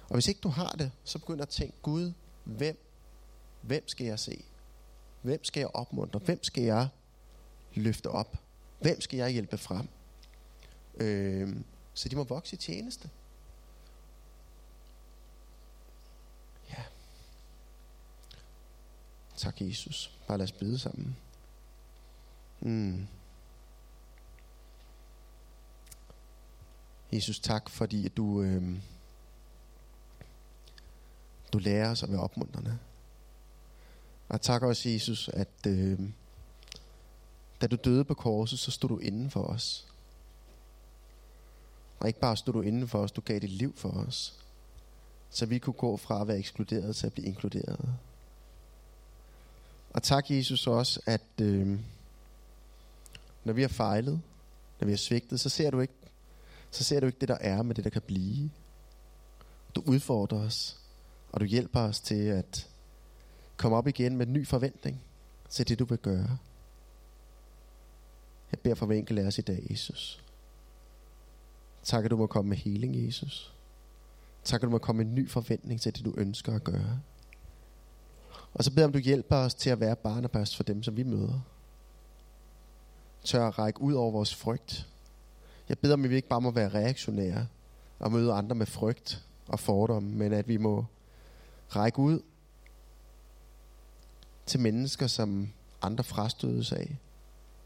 Og 0.10 0.14
hvis 0.14 0.28
ikke 0.28 0.42
du 0.42 0.50
har 0.50 0.72
det, 0.72 0.92
så 1.04 1.20
begynder 1.20 1.44
at 1.44 1.50
tænke, 1.50 1.78
Gud, 1.82 2.14
hvem, 2.44 2.78
hvem 3.62 3.88
skal 3.88 4.06
jeg 4.06 4.20
se? 4.20 4.44
Hvem 5.22 5.44
skal 5.44 5.60
jeg 5.60 5.70
opmuntre? 5.74 6.20
Hvem 6.20 6.44
skal 6.44 6.64
jeg 6.64 6.88
løfte 7.74 8.08
op? 8.10 8.38
Hvem 8.80 9.02
skal 9.02 9.18
jeg 9.18 9.30
hjælpe 9.30 9.58
frem? 9.58 9.88
Øh, 10.98 11.56
så 11.94 12.10
de 12.10 12.16
må 12.16 12.24
vokse 12.24 12.54
i 12.54 12.58
tjeneste. 12.58 13.10
Ja. 16.70 16.84
Tak, 19.38 19.62
Jesus. 19.62 20.18
Bare 20.28 20.38
lad 20.38 20.44
os 20.44 20.52
bede 20.52 20.80
sammen. 20.80 21.18
Mm. 22.60 23.08
Jesus, 27.12 27.40
tak 27.40 27.70
fordi 27.70 28.06
at 28.06 28.18
du, 28.18 28.42
øh, 28.42 28.78
du 31.54 31.58
lærer 31.58 31.92
os 31.92 32.04
at 32.04 32.12
være 32.12 32.22
opmuntrende. 32.22 32.80
Og 34.30 34.42
tak 34.42 34.64
også, 34.64 34.90
Jesus, 34.90 35.30
at 35.30 35.68
øh, 35.68 36.00
da 37.62 37.68
du 37.68 37.76
døde 37.76 38.04
på 38.04 38.14
korset, 38.14 38.60
så 38.60 38.72
stod 38.72 38.90
du 38.90 38.98
inden 38.98 39.32
for 39.32 39.44
os. 39.44 39.88
Og 42.00 42.08
ikke 42.08 42.20
bare 42.20 42.38
stod 42.38 42.54
du 42.54 42.62
inden 42.62 42.88
for 42.88 43.00
os, 43.00 43.12
du 43.12 43.22
gav 43.22 43.40
dit 43.40 43.50
liv 43.50 43.76
for 43.76 43.90
os. 43.90 44.40
Så 45.30 45.46
vi 45.46 45.60
kunne 45.60 45.74
gå 45.74 45.98
fra 45.98 46.22
at 46.22 46.28
være 46.28 46.38
ekskluderet 46.38 46.96
til 46.96 47.08
at 47.08 47.14
blive 47.14 47.28
inkluderet. 47.28 47.94
Og 49.94 50.04
tak, 50.04 50.32
Jesus, 50.32 50.68
også, 50.68 51.00
at 51.06 51.42
øh, 51.42 51.80
når 53.44 53.54
vi 53.54 53.62
har 53.62 53.70
fejlet, 53.70 54.22
når 54.80 54.86
vi 54.86 54.92
har 54.92 54.98
svigtet, 54.98 55.40
så 55.40 55.50
ser 55.50 55.72
du 55.72 55.80
ikke, 55.80 55.94
så 56.72 56.84
ser 56.84 57.00
du 57.00 57.06
ikke 57.06 57.20
det, 57.20 57.30
der 57.30 57.38
er, 57.42 57.62
med 57.62 57.76
det, 57.76 57.84
der 57.84 57.90
kan 57.90 58.02
blive. 58.02 58.50
Du 59.76 59.84
udfordrer 59.86 60.40
os, 60.40 60.80
og 61.32 61.40
du 61.40 61.46
hjælper 61.46 61.80
os 61.80 62.00
til 62.00 62.24
at 62.26 62.70
komme 63.58 63.78
op 63.78 63.88
igen 63.88 64.18
med 64.18 64.28
en 64.28 64.34
ny 64.34 64.48
forventning 64.48 65.02
til 65.50 65.68
det, 65.68 65.80
du 65.80 65.86
vil 65.86 65.98
gøre. 65.98 66.38
Jeg 68.52 68.60
beder 68.60 68.76
for 68.76 68.86
hver 68.86 68.96
enkelt 68.96 69.20
af 69.20 69.26
os 69.26 69.38
i 69.38 69.42
dag, 69.42 69.68
Jesus. 69.70 70.24
Tak, 71.84 72.06
at 72.06 72.12
du 72.12 72.18
må 72.18 72.28
komme 72.28 72.50
med 72.50 72.58
heling, 72.58 73.06
Jesus. 73.06 73.54
Tak, 74.44 74.60
at 74.60 74.66
du 74.66 74.70
må 74.70 74.78
komme 74.78 75.04
med 75.04 75.06
en 75.06 75.16
ny 75.16 75.30
forventning 75.30 75.82
til 75.82 75.96
det, 75.96 76.06
du 76.06 76.14
ønsker 76.18 76.56
at 76.56 76.64
gøre. 76.64 77.00
Og 78.54 78.64
så 78.64 78.72
beder 78.74 78.86
om, 78.86 78.92
du 78.92 79.00
hjælper 79.00 79.36
os 79.36 79.54
til 79.56 79.70
at 79.70 79.80
være 79.80 79.96
barnebørst 79.96 80.56
for 80.56 80.64
dem, 80.64 80.84
som 80.84 80.98
vi 80.98 81.04
møder. 81.04 81.40
Tør 83.24 83.48
at 83.48 83.60
række 83.60 83.82
ud 83.82 83.94
over 83.94 84.12
vores 84.12 84.36
frygt. 84.36 84.88
Jeg 85.70 85.80
beder 85.80 85.94
om, 85.94 86.04
at 86.04 86.10
vi 86.10 86.16
ikke 86.16 86.28
bare 86.28 86.42
må 86.42 86.52
være 86.52 86.70
reaktionære 86.70 87.48
og 88.00 88.12
møde 88.12 88.34
andre 88.34 88.56
med 88.56 88.66
frygt 88.66 89.26
og 89.48 89.60
fordomme, 89.60 90.10
men 90.10 90.34
at 90.34 90.48
vi 90.48 90.58
må 90.58 90.86
række 91.70 92.00
ud 92.00 92.20
til 94.46 94.60
mennesker, 94.60 95.08
som 95.08 95.50
andre 95.82 96.04
frastødes 96.04 96.72
af, 96.72 96.98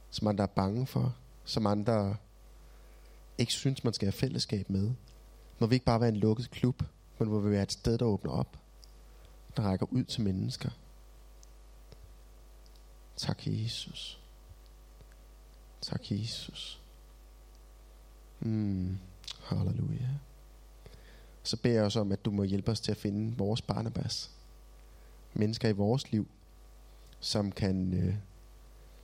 som 0.09 0.27
andre 0.27 0.43
er 0.43 0.47
bange 0.47 0.87
for, 0.87 1.15
som 1.45 1.67
andre 1.67 2.15
ikke 3.37 3.53
synes, 3.53 3.83
man 3.83 3.93
skal 3.93 4.05
have 4.05 4.11
fællesskab 4.11 4.69
med. 4.69 4.91
Må 5.59 5.67
vi 5.67 5.75
ikke 5.75 5.85
bare 5.85 5.99
være 5.99 6.09
en 6.09 6.15
lukket 6.15 6.51
klub, 6.51 6.83
men 7.19 7.27
hvor 7.27 7.39
vi 7.39 7.51
være 7.51 7.63
et 7.63 7.71
sted, 7.71 7.97
der 7.97 8.05
åbner 8.05 8.31
op, 8.31 8.57
der 9.57 9.63
rækker 9.63 9.85
ud 9.89 10.03
til 10.03 10.21
mennesker. 10.21 10.69
Tak, 13.17 13.47
Jesus. 13.47 14.19
Tak, 15.81 16.11
Jesus. 16.11 16.80
Mm, 18.41 18.97
halleluja. 19.43 20.09
Så 21.43 21.57
beder 21.57 21.75
jeg 21.75 21.83
også 21.83 21.99
om, 21.99 22.11
at 22.11 22.25
du 22.25 22.31
må 22.31 22.43
hjælpe 22.43 22.71
os 22.71 22.79
til 22.79 22.91
at 22.91 22.97
finde 22.97 23.37
vores 23.37 23.61
Barnabas. 23.61 24.31
Mennesker 25.33 25.69
i 25.69 25.71
vores 25.71 26.11
liv, 26.11 26.27
som 27.19 27.51
kan, 27.51 27.93
øh, 27.93 28.15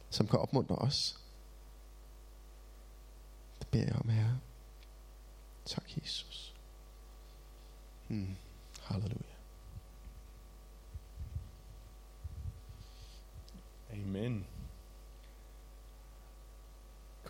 som 0.10 0.28
kan 0.28 0.40
opmuntre 0.40 0.76
os. 0.76 1.20
Det 3.60 3.68
beder 3.68 3.86
jeg 3.86 3.96
om, 3.96 4.10
Herre. 4.10 4.40
Tak, 5.66 5.98
Jesus. 5.98 6.56
Mm. 8.08 8.36
Halleluja. 8.82 9.22
Amen. 13.92 14.57